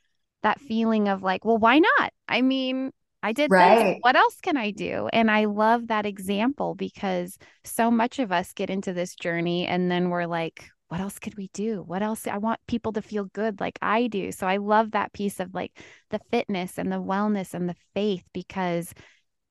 that 0.45 0.61
feeling 0.61 1.09
of 1.09 1.23
like, 1.23 1.45
well, 1.45 1.59
why 1.59 1.81
not? 1.81 2.13
I 2.29 2.41
mean, 2.43 2.93
I 3.23 3.33
did 3.33 3.51
right. 3.51 3.95
this. 3.95 3.99
What 4.03 4.15
else 4.15 4.37
can 4.41 4.57
I 4.57 4.71
do? 4.71 5.09
And 5.13 5.31
I 5.31 5.47
love 5.47 5.89
that 5.89 6.07
example 6.07 6.75
because 6.75 7.37
so 7.65 7.91
much 7.91 8.19
of 8.19 8.31
us 8.31 8.53
get 8.53 8.71
into 8.71 8.93
this 8.93 9.17
journey 9.17 9.67
and 9.67 9.91
then 9.91 10.11
we're 10.11 10.27
like, 10.27 10.67
what 10.89 11.01
else 11.01 11.19
could 11.19 11.37
we 11.37 11.49
do? 11.55 11.83
What 11.87 12.03
else? 12.03 12.27
I 12.27 12.37
want 12.37 12.61
people 12.69 12.93
to 12.93 13.03
feel 13.03 13.25
good 13.25 13.59
like 13.61 13.79
I 13.81 14.07
do. 14.07 14.31
So 14.31 14.47
I 14.47 14.59
love 14.59 14.91
that 14.93 15.15
piece 15.15 15.41
of 15.41 15.55
like 15.55 15.73
the 16.11 16.21
fitness 16.31 16.79
and 16.79 16.93
the 16.93 17.03
wellness 17.03 17.55
and 17.55 17.69
the 17.69 17.77
faith 17.95 18.25
because 18.35 18.93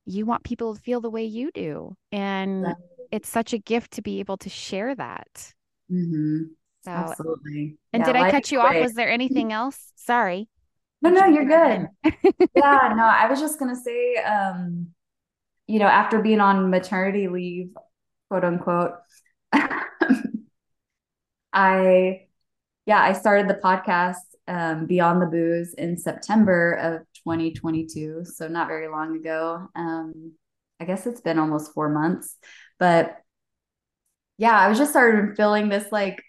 you 0.05 0.25
want 0.25 0.43
people 0.43 0.75
to 0.75 0.81
feel 0.81 1.01
the 1.01 1.09
way 1.09 1.25
you 1.25 1.51
do. 1.51 1.95
And 2.11 2.63
right. 2.63 2.75
it's 3.11 3.27
such 3.27 3.53
a 3.53 3.57
gift 3.57 3.93
to 3.93 4.01
be 4.03 4.19
able 4.19 4.37
to 4.37 4.49
share 4.49 4.93
that. 4.95 5.53
Mm-hmm. 5.91 6.43
So, 6.85 6.91
Absolutely. 6.91 7.77
And 7.91 8.01
yeah, 8.01 8.05
did 8.05 8.15
I 8.17 8.29
cut 8.29 8.51
you 8.51 8.59
off? 8.59 8.75
Was 8.75 8.93
there 8.93 9.09
anything 9.09 9.51
else? 9.51 9.91
Sorry. 9.95 10.49
No, 11.03 11.09
no, 11.09 11.25
you're 11.25 11.43
good. 11.45 11.89
yeah, 12.55 12.93
no, 12.95 13.03
I 13.03 13.27
was 13.29 13.41
just 13.41 13.59
going 13.59 13.75
to 13.75 13.81
say, 13.81 14.15
um, 14.15 14.87
you 15.67 15.79
know, 15.79 15.87
after 15.87 16.21
being 16.21 16.39
on 16.39 16.69
maternity 16.69 17.27
leave, 17.27 17.71
quote 18.29 18.45
unquote, 18.45 18.93
I, 21.51 22.21
yeah, 22.85 23.01
I 23.01 23.11
started 23.11 23.49
the 23.49 23.59
podcast 23.61 24.15
um, 24.47 24.85
Beyond 24.85 25.21
the 25.21 25.25
Booze 25.25 25.73
in 25.73 25.97
September 25.97 26.73
of 26.75 27.01
2022. 27.25 28.23
So 28.23 28.47
not 28.47 28.67
very 28.69 28.87
long 28.87 29.17
ago. 29.17 29.67
Um, 29.75 30.31
I 30.79 30.85
guess 30.85 31.05
it's 31.05 31.21
been 31.21 31.37
almost 31.37 31.73
four 31.73 31.89
months, 31.89 32.37
but 32.79 33.17
yeah, 34.37 34.57
I 34.57 34.69
was 34.69 34.77
just 34.77 34.91
started 34.91 35.35
feeling 35.35 35.67
this 35.69 35.91
like 35.91 36.23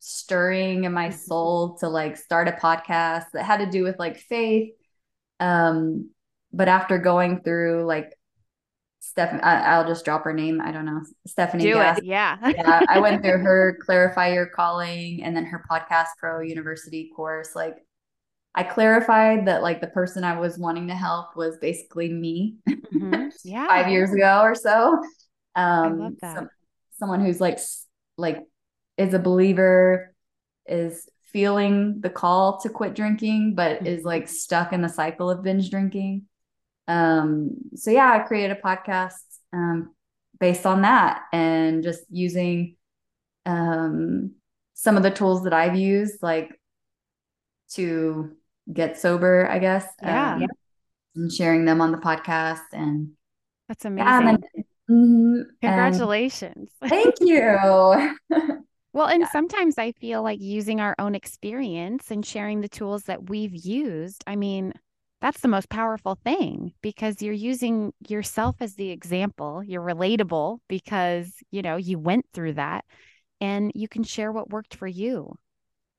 stirring 0.00 0.84
in 0.84 0.92
my 0.92 1.08
Mm-hmm. 1.08 1.16
soul 1.18 1.76
to 1.78 1.88
like 1.88 2.16
start 2.16 2.48
a 2.48 2.52
podcast 2.52 3.24
that 3.32 3.44
had 3.44 3.58
to 3.58 3.66
do 3.70 3.82
with 3.82 3.98
like 3.98 4.18
faith. 4.18 4.72
Um, 5.40 6.10
but 6.52 6.68
after 6.68 6.98
going 6.98 7.40
through 7.42 7.84
like 7.84 8.12
Steph, 9.00 9.40
I, 9.42 9.78
will 9.78 9.86
just 9.88 10.04
drop 10.04 10.24
her 10.24 10.32
name. 10.32 10.60
I 10.60 10.72
don't 10.72 10.84
know, 10.84 11.00
Stephanie. 11.26 11.62
Do 11.64 11.74
Gass. 11.74 11.98
it, 11.98 12.04
yeah. 12.04 12.36
yeah, 12.48 12.82
I 12.88 12.98
went 12.98 13.22
through 13.22 13.38
her 13.38 13.78
Clarify 13.84 14.32
Your 14.34 14.46
Calling 14.46 15.22
and 15.22 15.36
then 15.36 15.44
her 15.46 15.64
Podcast 15.70 16.08
Pro 16.18 16.40
University 16.40 17.10
course. 17.14 17.54
Like, 17.54 17.76
I 18.54 18.62
clarified 18.64 19.46
that 19.46 19.62
like 19.62 19.80
the 19.80 19.86
person 19.86 20.24
I 20.24 20.38
was 20.38 20.58
wanting 20.58 20.88
to 20.88 20.94
help 20.94 21.36
was 21.36 21.56
basically 21.58 22.08
me. 22.08 22.56
Mm-hmm. 22.68 23.28
Yeah, 23.44 23.68
five 23.68 23.88
years 23.88 24.12
ago 24.12 24.40
or 24.42 24.54
so. 24.56 24.94
Um, 25.54 25.64
I 25.64 25.88
love 25.88 26.12
that. 26.20 26.34
Some, 26.34 26.48
someone 26.98 27.20
who's 27.24 27.40
like 27.40 27.58
like 28.16 28.40
is 28.96 29.14
a 29.14 29.18
believer, 29.18 30.14
is 30.66 31.08
feeling 31.24 32.00
the 32.00 32.10
call 32.10 32.58
to 32.60 32.68
quit 32.68 32.94
drinking, 32.94 33.54
but 33.54 33.78
mm-hmm. 33.78 33.86
is 33.86 34.04
like 34.04 34.28
stuck 34.28 34.72
in 34.72 34.82
the 34.82 34.88
cycle 34.88 35.30
of 35.30 35.42
binge 35.42 35.70
drinking. 35.70 36.22
Um, 36.88 37.56
so 37.74 37.90
yeah, 37.90 38.10
I 38.10 38.20
created 38.20 38.56
a 38.56 38.60
podcast 38.60 39.20
um, 39.52 39.94
based 40.38 40.66
on 40.66 40.82
that 40.82 41.22
and 41.32 41.82
just 41.82 42.04
using 42.10 42.76
um, 43.44 44.32
some 44.74 44.96
of 44.96 45.02
the 45.02 45.10
tools 45.10 45.44
that 45.44 45.52
I've 45.52 45.76
used, 45.76 46.22
like 46.22 46.58
to 47.72 48.32
get 48.72 48.98
sober, 48.98 49.48
I 49.50 49.58
guess. 49.58 49.86
Yeah. 50.02 50.34
Um, 50.34 50.46
and 51.16 51.32
sharing 51.32 51.64
them 51.64 51.80
on 51.80 51.92
the 51.92 51.98
podcast 51.98 52.60
and 52.72 53.12
that's 53.68 53.84
amazing. 53.84 54.06
yeah, 54.06 54.18
and 54.18 54.28
then, 54.28 54.64
mm, 54.88 55.44
Congratulations. 55.60 56.70
and 56.80 56.90
thank 56.90 57.14
you. 57.20 58.16
well, 58.96 59.08
and 59.08 59.20
yeah. 59.20 59.30
sometimes 59.30 59.76
I 59.76 59.92
feel 59.92 60.22
like 60.22 60.40
using 60.40 60.80
our 60.80 60.94
own 60.98 61.14
experience 61.14 62.10
and 62.10 62.24
sharing 62.24 62.62
the 62.62 62.68
tools 62.68 63.02
that 63.02 63.28
we've 63.28 63.54
used. 63.54 64.24
I 64.26 64.36
mean, 64.36 64.72
that's 65.20 65.40
the 65.40 65.48
most 65.48 65.68
powerful 65.68 66.18
thing 66.24 66.72
because 66.80 67.20
you're 67.20 67.34
using 67.34 67.92
yourself 68.08 68.56
as 68.60 68.76
the 68.76 68.88
example. 68.90 69.62
You're 69.62 69.82
relatable 69.82 70.60
because, 70.66 71.30
you 71.50 71.60
know, 71.60 71.76
you 71.76 71.98
went 71.98 72.24
through 72.32 72.54
that 72.54 72.86
and 73.38 73.70
you 73.74 73.86
can 73.86 74.02
share 74.02 74.32
what 74.32 74.48
worked 74.48 74.74
for 74.74 74.86
you. 74.86 75.34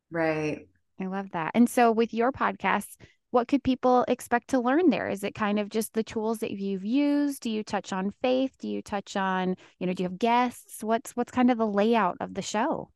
Right. 0.09 0.67
I 0.99 1.05
love 1.05 1.29
that. 1.33 1.51
And 1.53 1.69
so 1.69 1.91
with 1.91 2.15
your 2.15 2.31
podcast, 2.31 2.95
what 3.31 3.47
could 3.47 3.63
people 3.63 4.05
expect 4.07 4.49
to 4.49 4.59
learn 4.59 4.89
there? 4.89 5.09
Is 5.09 5.23
it 5.23 5.35
kind 5.35 5.59
of 5.59 5.69
just 5.69 5.93
the 5.93 6.03
tools 6.03 6.39
that 6.39 6.51
you've 6.51 6.85
used? 6.85 7.41
Do 7.41 7.49
you 7.49 7.63
touch 7.63 7.93
on 7.93 8.11
faith? 8.21 8.57
Do 8.59 8.67
you 8.69 8.81
touch 8.81 9.15
on, 9.15 9.55
you 9.79 9.87
know, 9.87 9.93
do 9.93 10.03
you 10.03 10.09
have 10.09 10.19
guests? 10.19 10.83
What's 10.83 11.11
what's 11.15 11.31
kind 11.31 11.51
of 11.51 11.57
the 11.57 11.67
layout 11.67 12.17
of 12.21 12.33
the 12.35 12.41
show? 12.41 12.89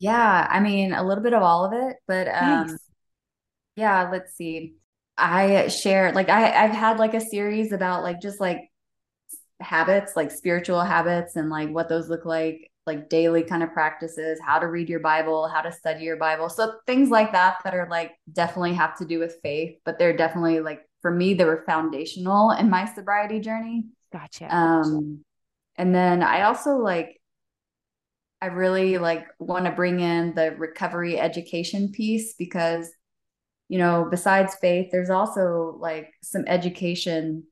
Yeah, 0.00 0.46
I 0.50 0.60
mean, 0.60 0.92
a 0.92 1.02
little 1.02 1.24
bit 1.24 1.34
of 1.34 1.42
all 1.42 1.64
of 1.64 1.72
it, 1.72 1.96
but 2.06 2.28
um 2.28 2.78
Nice. 2.78 2.90
yeah, 3.76 4.08
let's 4.10 4.34
see. 4.36 4.76
I 5.18 5.68
share 5.68 6.12
like 6.12 6.28
I 6.28 6.64
I've 6.64 6.72
had 6.72 6.98
like 6.98 7.14
a 7.14 7.20
series 7.20 7.72
about 7.72 8.02
like 8.04 8.20
just 8.20 8.40
like 8.40 8.70
habits, 9.60 10.16
like 10.16 10.30
spiritual 10.32 10.82
habits 10.82 11.36
and 11.36 11.50
like 11.50 11.70
what 11.70 11.88
those 11.88 12.08
look 12.08 12.24
like, 12.26 12.70
like 12.88 13.08
daily 13.08 13.44
kind 13.44 13.62
of 13.62 13.72
practices, 13.72 14.40
how 14.44 14.58
to 14.58 14.66
read 14.66 14.88
your 14.88 14.98
Bible, 14.98 15.46
how 15.46 15.60
to 15.60 15.70
study 15.70 16.04
your 16.04 16.16
Bible. 16.16 16.48
So 16.48 16.74
things 16.86 17.10
like 17.10 17.30
that 17.32 17.58
that 17.62 17.74
are 17.74 17.86
like 17.88 18.16
definitely 18.32 18.74
have 18.74 18.98
to 18.98 19.04
do 19.04 19.20
with 19.20 19.38
faith, 19.42 19.76
but 19.84 20.00
they're 20.00 20.16
definitely 20.16 20.58
like 20.58 20.80
for 21.00 21.12
me 21.12 21.34
they 21.34 21.44
were 21.44 21.62
foundational 21.66 22.50
in 22.50 22.68
my 22.68 22.92
sobriety 22.92 23.38
journey. 23.38 23.84
Gotcha. 24.12 24.52
Um 24.52 25.20
and 25.76 25.94
then 25.94 26.24
I 26.24 26.42
also 26.42 26.78
like 26.78 27.20
I 28.42 28.46
really 28.46 28.98
like 28.98 29.26
want 29.38 29.66
to 29.66 29.70
bring 29.70 30.00
in 30.00 30.34
the 30.34 30.56
recovery 30.56 31.20
education 31.20 31.92
piece 31.92 32.34
because 32.34 32.90
you 33.68 33.78
know, 33.78 34.08
besides 34.10 34.54
faith, 34.54 34.88
there's 34.90 35.10
also 35.10 35.76
like 35.78 36.14
some 36.22 36.44
education 36.46 37.44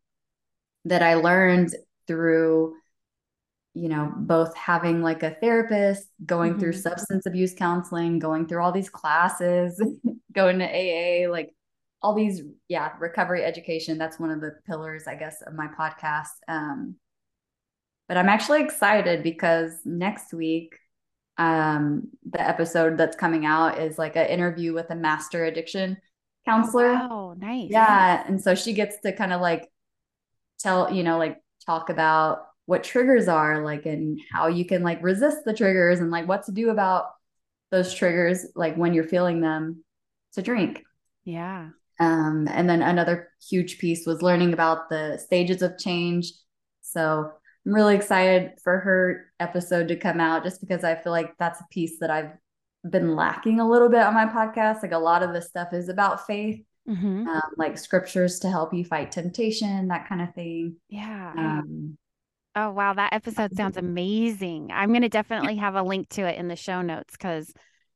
that 0.87 1.03
I 1.03 1.15
learned 1.15 1.75
through, 2.07 2.75
you 3.77 3.91
know, 3.91 4.11
both 4.17 4.57
having 4.57 5.03
like 5.03 5.23
a 5.23 5.33
therapist, 5.35 6.09
going 6.25 6.53
mm-hmm. 6.53 6.61
through 6.61 6.73
substance 6.73 7.27
abuse 7.27 7.55
counseling, 7.55 8.19
going 8.19 8.47
through 8.47 8.63
all 8.63 8.73
these 8.73 8.89
classes, 8.89 9.83
going 10.33 10.59
to 10.61 10.65
AA, 10.65 11.31
like 11.31 11.55
all 12.01 12.15
these, 12.15 12.41
yeah, 12.69 12.93
recovery 12.99 13.45
education. 13.45 13.99
That's 13.99 14.19
one 14.19 14.31
of 14.31 14.41
the 14.41 14.55
pillars, 14.67 15.07
I 15.07 15.15
guess, 15.15 15.43
of 15.43 15.53
my 15.53 15.69
podcast. 15.69 16.31
Um, 16.49 16.97
but 18.09 18.17
I'm 18.17 18.31
actually 18.31 18.63
excited 18.63 19.23
because 19.23 19.73
next 19.85 20.33
week 20.33 20.79
um 21.39 22.09
the 22.31 22.41
episode 22.41 22.97
that's 22.97 23.15
coming 23.15 23.45
out 23.45 23.79
is 23.79 23.99
like 23.99 24.17
an 24.17 24.27
interview 24.27 24.73
with 24.73 24.89
a 24.89 24.95
master 24.95 25.45
addiction 25.45 25.99
counselor 26.47 26.99
oh, 27.03 27.09
wow 27.09 27.37
nice 27.39 27.69
yeah 27.71 28.25
and 28.27 28.41
so 28.41 28.55
she 28.55 28.73
gets 28.73 28.99
to 29.03 29.13
kind 29.13 29.35
of 29.35 29.43
like 29.43 29.71
tell 30.59 30.91
you 30.91 31.03
know 31.03 31.19
like 31.19 31.37
talk 31.67 31.91
about 31.91 32.47
what 32.67 32.85
triggers 32.85 33.29
are 33.29 33.63
like 33.65 33.87
and 33.87 34.21
how 34.31 34.49
you 34.49 34.65
can 34.65 34.83
like 34.83 35.03
resist 35.03 35.39
the 35.45 35.55
triggers 35.55 36.01
and 36.01 36.11
like 36.11 36.29
what 36.29 36.45
to 36.45 36.53
do 36.53 36.71
about 36.71 37.07
those 37.71 37.95
triggers 37.95 38.47
like 38.55 38.77
when 38.77 38.95
you're 38.95 39.05
feeling 39.05 39.41
them 39.41 39.83
to 40.35 40.43
drink 40.43 40.83
yeah 41.25 41.69
um 41.99 42.47
and 42.51 42.69
then 42.69 42.83
another 42.83 43.31
huge 43.49 43.79
piece 43.79 44.07
was 44.07 44.23
learning 44.23 44.53
about 44.53 44.89
the 44.89 45.17
stages 45.19 45.63
of 45.63 45.79
change 45.79 46.33
so 46.83 47.31
I'm 47.67 47.75
really 47.75 47.97
excited 47.97 48.53
for 48.63 48.79
her 48.79 49.27
episode 49.41 49.89
to 49.89 49.97
come 49.97 50.21
out 50.21 50.45
just 50.45 50.61
because 50.61 50.85
I 50.85 50.95
feel 50.95 51.11
like 51.11 51.37
that's 51.37 51.61
a 51.61 51.67
piece 51.73 51.99
that 51.99 52.11
I've 52.11 52.31
been 52.89 53.17
lacking 53.17 53.59
a 53.59 53.69
little 53.69 53.89
bit 53.89 54.03
on 54.03 54.15
my 54.15 54.27
podcast. 54.27 54.83
Like 54.83 54.93
a 54.93 54.99
lot 54.99 55.25
of 55.25 55.33
the 55.33 55.43
stuff 55.43 55.73
is 55.73 55.89
about 55.89 56.29
faith, 56.29 56.63
mm-hmm. 56.89 57.27
um, 57.27 57.43
like 57.57 57.77
scriptures 57.77 58.39
to 58.41 58.51
help 58.51 58.73
you 58.73 58.85
fight 58.85 59.11
temptation, 59.11 59.89
that 59.89 60.09
kind 60.09 60.23
of 60.23 60.33
thing. 60.33 60.77
Yeah. 60.89 61.33
Um, 61.37 61.99
oh, 62.57 62.71
wow. 62.71 62.95
That 62.95 63.13
episode 63.13 63.55
sounds 63.55 63.77
amazing. 63.77 64.71
I'm 64.73 64.89
going 64.89 65.03
to 65.03 65.09
definitely 65.09 65.57
have 65.57 65.75
a 65.75 65.83
link 65.83 66.09
to 66.11 66.23
it 66.23 66.39
in 66.39 66.49
the 66.49 66.57
show 66.57 66.83
notes 66.83 67.13
because 67.13 67.53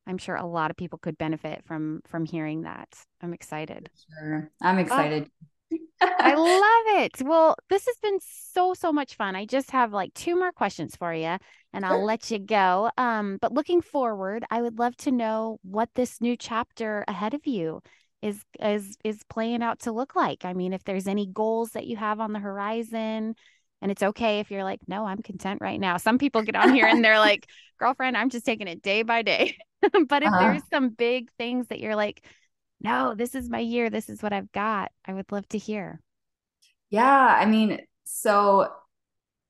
I'm 0.07 0.19
sure 0.19 0.37
a 0.37 0.47
lot 0.47 0.71
of 0.71 0.77
people 0.77 0.99
could 0.99 1.19
benefit 1.19 1.63
from 1.65 2.01
from 2.07 2.25
hearing 2.25 2.63
that. 2.63 2.89
I'm 3.21 3.33
excited. 3.33 3.91
Sure. 4.19 4.51
I'm 4.63 4.79
excited. 4.79 5.31
Oh. 5.73 5.77
I 6.03 6.35
love 6.95 7.03
it. 7.05 7.23
Well, 7.23 7.57
this 7.69 7.87
has 7.87 7.97
been 8.03 8.19
so 8.21 8.75
so 8.75 8.93
much 8.93 9.15
fun. 9.15 9.37
I 9.37 9.47
just 9.47 9.71
have 9.71 9.93
like 9.93 10.13
two 10.15 10.37
more 10.37 10.53
questions 10.53 10.97
for 10.97 11.13
you 11.15 11.37
and 11.73 11.87
I'll 11.87 12.05
let 12.05 12.31
you 12.31 12.39
go. 12.39 12.91
Um 12.97 13.39
but 13.41 13.53
looking 13.53 13.83
forward, 13.83 14.45
I 14.51 14.63
would 14.63 14.79
love 14.79 14.97
to 14.99 15.13
know 15.13 15.59
what 15.63 15.91
this 15.95 16.21
new 16.21 16.37
chapter 16.37 17.05
ahead 17.07 17.35
of 17.35 17.47
you 17.47 17.81
is 18.23 18.43
is 18.61 18.97
is 19.05 19.23
playing 19.29 19.63
out 19.63 19.81
to 19.81 19.93
look 19.93 20.17
like. 20.17 20.45
I 20.45 20.55
mean, 20.55 20.73
if 20.73 20.85
there's 20.85 21.07
any 21.07 21.27
goals 21.27 21.71
that 21.71 21.87
you 21.87 21.97
have 21.97 22.21
on 22.21 22.33
the 22.33 22.41
horizon, 22.41 23.35
and 23.83 23.91
it's 23.91 24.03
okay 24.03 24.41
if 24.41 24.51
you're 24.51 24.65
like, 24.65 24.81
"No, 24.87 25.05
I'm 25.07 25.23
content 25.23 25.61
right 25.61 25.81
now." 25.81 25.97
Some 25.97 26.19
people 26.19 26.43
get 26.43 26.57
on 26.57 26.75
here 26.75 26.87
and 26.87 27.05
they're 27.05 27.19
like, 27.19 27.47
"Girlfriend, 27.79 28.17
I'm 28.17 28.31
just 28.31 28.45
taking 28.45 28.69
it 28.69 28.83
day 28.83 29.03
by 29.03 29.23
day." 29.23 29.57
but 29.83 30.23
if 30.23 30.29
uh-huh. 30.29 30.39
there's 30.39 30.63
some 30.71 30.91
big 30.91 31.31
things 31.39 31.69
that 31.69 31.81
you're 31.81 31.97
like, 31.97 32.23
no, 32.81 33.15
this 33.15 33.35
is 33.35 33.49
my 33.49 33.59
year. 33.59 33.91
This 33.91 34.09
is 34.09 34.23
what 34.23 34.33
I've 34.33 34.51
got. 34.53 34.91
I 35.05 35.13
would 35.13 35.31
love 35.31 35.47
to 35.51 35.59
hear. 35.59 36.01
Yeah. 36.89 37.37
I 37.39 37.45
mean, 37.47 37.81
so 38.05 38.69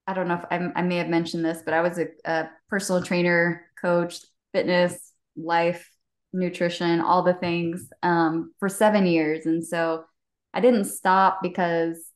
I 0.06 0.14
don't 0.14 0.28
know 0.28 0.34
if 0.34 0.44
I, 0.50 0.70
I 0.74 0.82
may 0.82 0.96
have 0.96 1.08
mentioned 1.08 1.44
this, 1.44 1.62
but 1.64 1.74
I 1.74 1.80
was 1.80 1.98
a, 1.98 2.08
a, 2.24 2.50
personal 2.68 3.02
trainer, 3.02 3.66
coach, 3.80 4.20
fitness, 4.52 5.12
life, 5.36 5.88
nutrition, 6.32 7.00
all 7.00 7.22
the 7.22 7.34
things 7.34 7.88
um, 8.02 8.52
for 8.58 8.68
seven 8.68 9.06
years. 9.06 9.46
And 9.46 9.64
so 9.64 10.04
I 10.52 10.60
didn't 10.60 10.84
stop 10.84 11.38
because 11.42 12.09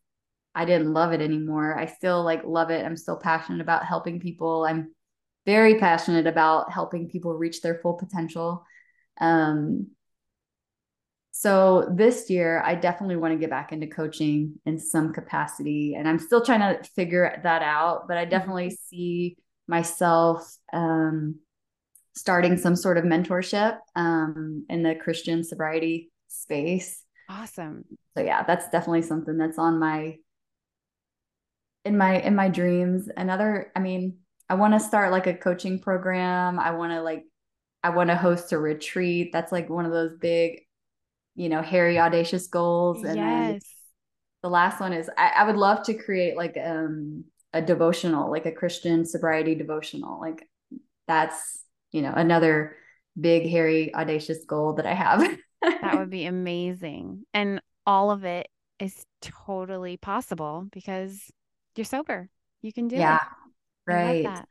I 0.55 0.65
didn't 0.65 0.93
love 0.93 1.13
it 1.13 1.21
anymore. 1.21 1.79
I 1.79 1.87
still 1.87 2.23
like 2.23 2.43
love 2.45 2.71
it. 2.71 2.85
I'm 2.85 2.97
still 2.97 3.17
passionate 3.17 3.61
about 3.61 3.85
helping 3.85 4.21
people. 4.21 4.65
I'm 4.65 4.93
very 5.47 5.79
passionate 5.79 6.27
about 6.27 6.73
helping 6.73 7.09
people 7.09 7.35
reach 7.35 7.61
their 7.61 7.77
full 7.77 7.95
potential. 7.95 8.65
Um, 9.21 9.89
so 11.33 11.93
this 11.93 12.31
year, 12.31 12.63
I 12.65 12.77
definitely 12.77 13.17
want 13.17 13.33
to 13.33 13.39
get 13.39 13.51
back 13.51 13.73
into 13.73 13.89
coaching 13.89 14.55
in 14.65 14.79
some 14.79 15.13
capacity. 15.13 15.95
And 15.97 16.09
I'm 16.09 16.21
still 16.21 16.45
trying 16.45 16.61
to 16.61 16.89
figure 16.91 17.41
that 17.43 17.61
out, 17.61 18.07
but 18.07 18.17
I 18.17 18.25
definitely 18.25 18.69
mm-hmm. 18.69 18.89
see 18.89 19.37
myself 19.67 20.49
um, 20.73 21.41
starting 22.15 22.57
some 22.57 22.77
sort 22.77 22.99
of 22.99 23.05
mentorship 23.05 23.79
um, 23.97 24.65
in 24.69 24.85
the 24.85 24.95
Christian 24.95 25.43
sobriety 25.43 26.13
space. 26.29 27.03
Awesome. 27.29 27.85
So 28.17 28.23
yeah, 28.23 28.45
that's 28.45 28.69
definitely 28.69 29.03
something 29.03 29.37
that's 29.37 29.59
on 29.59 29.81
my 29.81 30.19
in 31.85 31.97
my 31.99 32.21
in 32.21 32.35
my 32.35 32.49
dreams. 32.49 33.09
Another, 33.17 33.73
I 33.75 33.81
mean, 33.81 34.19
I 34.49 34.55
want 34.55 34.75
to 34.75 34.81
start 34.81 35.13
like 35.13 35.27
a 35.27 35.35
coaching 35.35 35.81
program. 35.81 36.59
I 36.59 36.73
want 36.73 36.93
to 36.93 37.03
like 37.03 37.25
I 37.83 37.91
want 37.91 38.11
to 38.11 38.17
host 38.17 38.53
a 38.53 38.59
retreat. 38.59 39.31
That's 39.33 39.53
like 39.53 39.69
one 39.69 39.87
of 39.87 39.93
those 39.93 40.17
big 40.19 40.61
you 41.35 41.49
know, 41.49 41.63
hairy, 41.63 41.99
audacious 41.99 42.47
goals. 42.47 43.03
And 43.03 43.17
yes. 43.17 43.63
the 44.43 44.49
last 44.49 44.81
one 44.81 44.93
is 44.93 45.11
I, 45.17 45.33
I 45.37 45.45
would 45.45 45.57
love 45.57 45.83
to 45.85 45.95
create 45.95 46.37
like 46.37 46.57
um 46.63 47.25
a 47.53 47.63
devotional, 47.63 48.31
like 48.31 48.47
a 48.47 48.53
Christian 48.53 49.05
sobriety 49.05 49.55
devotional. 49.55 50.21
Like 50.21 50.49
that's, 51.07 51.63
you 51.93 52.03
know, 52.03 52.13
another 52.15 52.77
big, 53.21 53.49
hairy, 53.49 53.95
audacious 53.95 54.45
goal 54.45 54.75
that 54.75 54.87
I 54.87 54.95
have. 54.95 55.39
that 55.63 55.99
would 55.99 56.11
be 56.11 56.27
amazing. 56.27 57.25
And 57.33 57.61
all 57.87 58.11
of 58.11 58.25
it 58.25 58.49
is 58.81 59.05
totally 59.23 59.97
possible 59.97 60.67
because 60.73 61.31
you're 61.77 61.85
sober. 61.85 62.29
You 62.63 62.73
can 62.73 62.89
do 62.89 62.97
yeah, 62.97 63.17
it. 63.17 63.21
Yeah. 63.89 63.95
Right. 63.95 64.45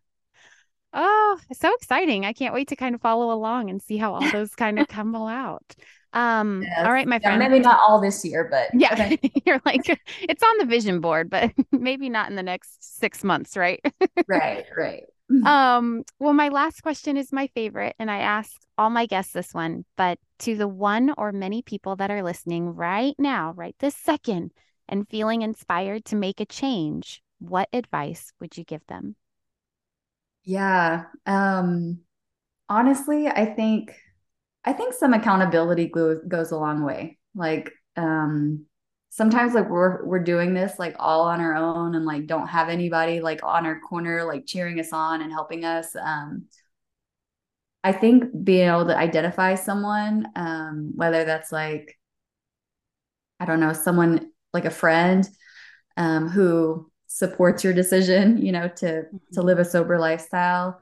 Oh, 0.94 1.40
it's 1.50 1.60
so 1.60 1.74
exciting. 1.74 2.26
I 2.26 2.34
can't 2.34 2.54
wait 2.54 2.68
to 2.68 2.76
kind 2.76 2.94
of 2.94 3.02
follow 3.02 3.32
along 3.32 3.70
and 3.70 3.82
see 3.82 3.98
how 3.98 4.14
all 4.14 4.32
those 4.32 4.54
kind 4.54 4.80
of 4.80 4.88
come 4.90 5.16
out. 5.16 5.76
Um, 6.14 6.62
yes. 6.62 6.86
all 6.86 6.94
right, 6.94 7.08
my 7.08 7.18
friend. 7.18 7.42
Yeah, 7.42 7.50
maybe 7.50 7.60
not 7.60 7.80
all 7.88 8.00
this 8.00 8.24
year, 8.24 8.48
but 8.50 8.70
yeah, 8.80 8.94
okay. 8.94 9.20
you're 9.46 9.62
like 9.66 9.90
it's 10.22 10.44
on 10.44 10.58
the 10.60 10.66
vision 10.66 11.02
board, 11.02 11.30
but 11.30 11.52
maybe 11.72 12.10
not 12.10 12.30
in 12.30 12.36
the 12.36 12.44
next 12.44 13.00
six 13.00 13.24
months, 13.24 13.58
right? 13.58 13.82
right, 14.28 14.66
right. 14.78 15.04
Um, 15.44 16.04
well, 16.20 16.34
my 16.34 16.50
last 16.50 16.84
question 16.84 17.18
is 17.18 17.34
my 17.34 17.48
favorite, 17.48 17.96
and 17.98 18.12
I 18.12 18.20
ask 18.20 18.52
all 18.78 18.92
my 18.92 19.08
guests 19.08 19.34
this 19.34 19.54
one, 19.54 19.86
but 19.98 20.20
to 20.40 20.56
the 20.56 20.68
one 20.68 21.14
or 21.18 21.32
many 21.32 21.64
people 21.64 21.96
that 21.96 22.12
are 22.12 22.22
listening 22.22 22.76
right 22.76 23.16
now, 23.18 23.54
right 23.56 23.76
this 23.80 23.96
second, 23.96 24.52
and 24.88 25.08
feeling 25.10 25.42
inspired 25.42 26.06
to 26.06 26.16
make 26.16 26.40
a 26.40 26.46
change, 26.46 27.22
what 27.40 27.70
advice 27.74 28.32
would 28.40 28.58
you 28.58 28.64
give 28.64 28.86
them? 28.88 29.16
Yeah. 30.44 31.06
Um 31.26 32.00
honestly, 32.70 33.28
I 33.28 33.46
think 33.46 33.96
I 34.66 34.74
think 34.74 34.94
some 34.94 35.14
accountability 35.14 35.88
goes 35.90 36.20
goes 36.28 36.52
a 36.52 36.58
long 36.58 36.84
way. 36.84 37.20
Like 37.36 37.72
um 37.98 38.66
sometimes 39.10 39.54
like 39.56 39.70
we're 39.70 40.06
we're 40.06 40.24
doing 40.24 40.54
this 40.54 40.80
like 40.80 40.96
all 41.00 41.24
on 41.24 41.42
our 41.42 41.56
own 41.56 41.96
and 41.96 42.06
like 42.06 42.28
don't 42.28 42.48
have 42.48 42.70
anybody 42.70 43.22
like 43.22 43.42
on 43.44 43.66
our 43.66 43.80
corner 43.82 44.24
like 44.26 44.46
cheering 44.48 44.80
us 44.80 44.94
on 44.94 45.22
and 45.22 45.32
helping 45.32 45.66
us. 45.66 45.96
Um 45.96 46.46
I 47.84 47.92
think 47.92 48.26
being 48.44 48.70
able 48.70 48.86
to 48.86 48.98
identify 48.98 49.56
someone, 49.56 50.28
um, 50.36 50.94
whether 50.96 51.26
that's 51.26 51.52
like, 51.52 51.98
I 53.40 53.46
don't 53.46 53.60
know, 53.60 53.74
someone 53.74 54.32
like 54.54 54.66
a 54.66 54.70
friend 54.72 55.28
um, 55.98 56.30
who 56.30 56.90
supports 57.08 57.64
your 57.64 57.74
decision, 57.74 58.38
you 58.38 58.52
know, 58.52 58.68
to 58.68 58.86
mm-hmm. 58.86 59.18
to 59.34 59.42
live 59.42 59.60
a 59.60 59.66
sober 59.66 60.00
lifestyle. 60.00 60.82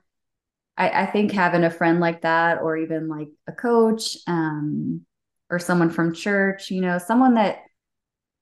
I, 0.78 1.04
I 1.04 1.06
think 1.06 1.32
having 1.32 1.64
a 1.64 1.70
friend 1.70 2.00
like 2.00 2.22
that, 2.22 2.62
or 2.62 2.78
even 2.78 3.08
like 3.08 3.30
a 3.48 3.52
coach, 3.52 4.18
um, 4.28 5.06
or 5.50 5.60
someone 5.60 5.90
from 5.90 6.14
church, 6.14 6.72
you 6.72 6.82
know, 6.82 6.98
someone 6.98 7.34
that 7.34 7.60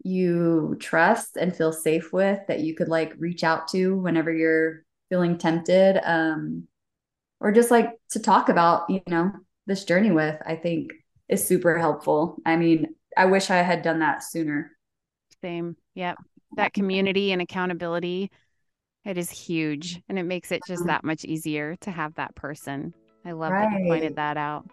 you 0.04 0.78
trust 0.80 1.36
and 1.36 1.56
feel 1.56 1.74
safe 1.74 2.14
with, 2.14 2.40
that 2.48 2.60
you 2.60 2.76
could 2.76 2.88
like 2.88 3.14
reach 3.18 3.44
out 3.44 3.68
to 3.70 3.98
whenever 3.98 4.32
you're 4.32 4.86
feeling 5.10 5.38
tempted, 5.38 6.00
um, 6.04 6.68
or 7.40 7.52
just 7.52 7.72
like 7.72 7.90
to 8.12 8.20
talk 8.20 8.50
about, 8.50 8.90
you 8.90 9.02
know, 9.08 9.32
this 9.66 9.84
journey 9.86 10.12
with, 10.12 10.40
I 10.46 10.56
think 10.56 10.92
is 11.28 11.46
super 11.46 11.78
helpful. 11.78 12.38
I 12.46 12.56
mean, 12.56 12.96
I 13.18 13.26
wish 13.26 13.50
I 13.50 13.58
had 13.58 13.82
done 13.82 14.00
that 14.00 14.24
sooner. 14.24 14.72
Same. 15.42 15.76
Yep 15.96 16.18
that 16.56 16.74
community 16.74 17.32
and 17.32 17.42
accountability 17.42 18.32
it 19.06 19.18
is 19.18 19.30
huge 19.30 20.02
and 20.10 20.20
it 20.20 20.24
makes 20.24 20.52
it 20.52 20.62
just 20.68 20.86
that 20.86 21.04
much 21.04 21.24
easier 21.26 21.76
to 21.78 21.92
have 21.92 22.14
that 22.16 22.34
person 22.36 22.94
i 23.26 23.32
love 23.32 23.52
right. 23.52 23.70
that 23.70 23.80
you 23.80 23.86
pointed 23.88 24.16
that 24.16 24.38
out 24.38 24.66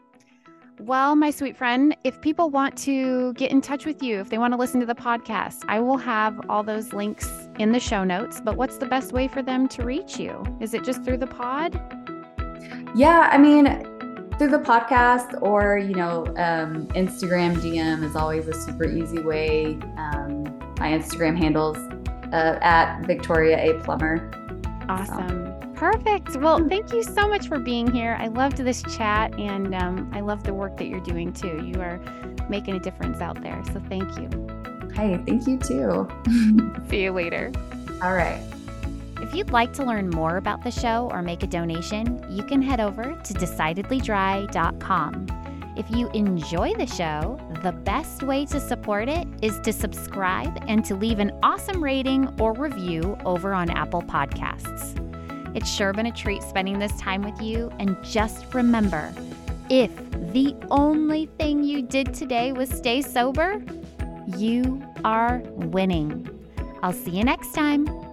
well, 0.79 1.17
my 1.17 1.31
sweet 1.31 1.57
friend, 1.57 1.97
if 2.05 2.21
people 2.21 2.51
want 2.51 2.77
to 2.81 3.33
get 3.33 3.51
in 3.51 3.62
touch 3.62 3.87
with 3.87 4.03
you, 4.03 4.21
if 4.21 4.29
they 4.29 4.37
want 4.37 4.53
to 4.53 4.59
listen 4.59 4.79
to 4.81 4.85
the 4.85 4.95
podcast, 4.95 5.64
I 5.69 5.81
will 5.81 5.97
have 5.97 6.39
all 6.51 6.62
those 6.62 6.93
links 6.93 7.31
in 7.59 7.73
the 7.73 7.81
show 7.81 8.05
notes. 8.05 8.43
But 8.45 8.59
what's 8.59 8.77
the 8.77 8.85
best 8.85 9.12
way 9.12 9.27
for 9.27 9.41
them 9.41 9.69
to 9.69 9.83
reach 9.85 10.19
you? 10.19 10.45
Is 10.61 10.75
it 10.75 10.85
just 10.85 11.03
through 11.03 11.17
the 11.17 11.27
pod? 11.27 11.81
Yeah, 12.95 13.31
I 13.33 13.39
mean, 13.39 13.64
through 14.37 14.51
the 14.51 14.59
podcast 14.59 15.41
or, 15.41 15.79
you 15.79 15.95
know, 15.95 16.27
um, 16.37 16.89
Instagram 16.89 17.57
DM 17.57 18.05
is 18.05 18.14
always 18.14 18.47
a 18.47 18.53
super 18.53 18.85
easy 18.85 19.21
way. 19.21 19.79
Um, 19.97 20.16
my 20.79 20.91
Instagram 20.91 21.37
handles 21.37 21.79
uh, 22.33 22.59
at 22.61 23.03
Victoria 23.03 23.59
A 23.59 23.81
Plummer. 23.81 24.31
Awesome. 24.89 25.29
So. 25.29 25.53
Perfect. 25.74 26.37
Well, 26.37 26.66
thank 26.68 26.93
you 26.93 27.03
so 27.03 27.29
much 27.29 27.49
for 27.49 27.59
being 27.59 27.91
here. 27.91 28.16
I 28.18 28.29
loved 28.29 28.57
this 28.57 28.83
chat 28.97 29.39
and 29.39 29.74
um, 29.74 30.11
I 30.14 30.20
love 30.20 30.43
the 30.43 30.55
work 30.55 30.79
that 30.79 30.87
you're 30.87 31.01
doing 31.01 31.33
too. 31.33 31.62
You 31.64 31.81
are 31.83 32.01
making 32.49 32.77
a 32.77 32.81
difference 32.81 33.20
out 33.20 33.43
there. 33.43 33.62
So 33.72 33.83
thank 33.89 34.18
you. 34.18 34.29
Hey, 34.95 35.20
thank 35.27 35.47
you 35.47 35.59
too. 35.59 36.09
See 36.89 37.03
you 37.03 37.12
later. 37.12 37.53
All 38.03 38.14
right. 38.14 38.41
If 39.20 39.35
you'd 39.35 39.51
like 39.51 39.74
to 39.74 39.85
learn 39.85 40.09
more 40.11 40.39
about 40.39 40.62
the 40.62 40.70
show 40.70 41.11
or 41.12 41.20
make 41.20 41.43
a 41.43 41.47
donation, 41.47 42.24
you 42.31 42.43
can 42.43 42.62
head 42.62 42.81
over 42.81 43.03
to 43.03 43.35
decidedlydry.com. 43.35 45.45
If 45.77 45.91
you 45.91 46.09
enjoy 46.14 46.72
the 46.72 46.87
show, 46.87 47.39
the 47.62 47.72
best 47.72 48.22
way 48.22 48.47
to 48.47 48.59
support 48.59 49.11
it 49.11 49.29
is 49.43 49.61
to 49.61 49.74
subscribe 49.74 50.64
and 50.68 50.83
to 50.87 50.95
leave 50.95 51.18
an 51.18 51.39
awesome 51.43 51.85
rating 51.85 52.29
or 52.41 52.55
review 52.55 53.18
over 53.27 53.53
on 53.53 53.68
Apple 53.68 54.01
Podcasts. 54.01 54.95
It's 55.55 55.70
sure 55.70 55.93
been 55.93 56.07
a 56.07 56.12
treat 56.12 56.43
spending 56.43 56.79
this 56.79 56.99
time 56.99 57.20
with 57.20 57.43
you, 57.43 57.70
and 57.79 57.95
just 58.03 58.55
remember 58.55 59.12
if 59.68 59.91
the 60.33 60.57
only 60.70 61.27
thing 61.39 61.62
you 61.62 61.83
did 61.83 62.14
today 62.14 62.53
was 62.53 62.70
stay 62.70 63.03
sober, 63.03 63.62
you 64.39 64.83
are 65.05 65.43
winning. 65.57 66.27
I'll 66.83 66.93
see 66.93 67.11
you 67.11 67.24
next 67.24 67.53
time. 67.53 68.06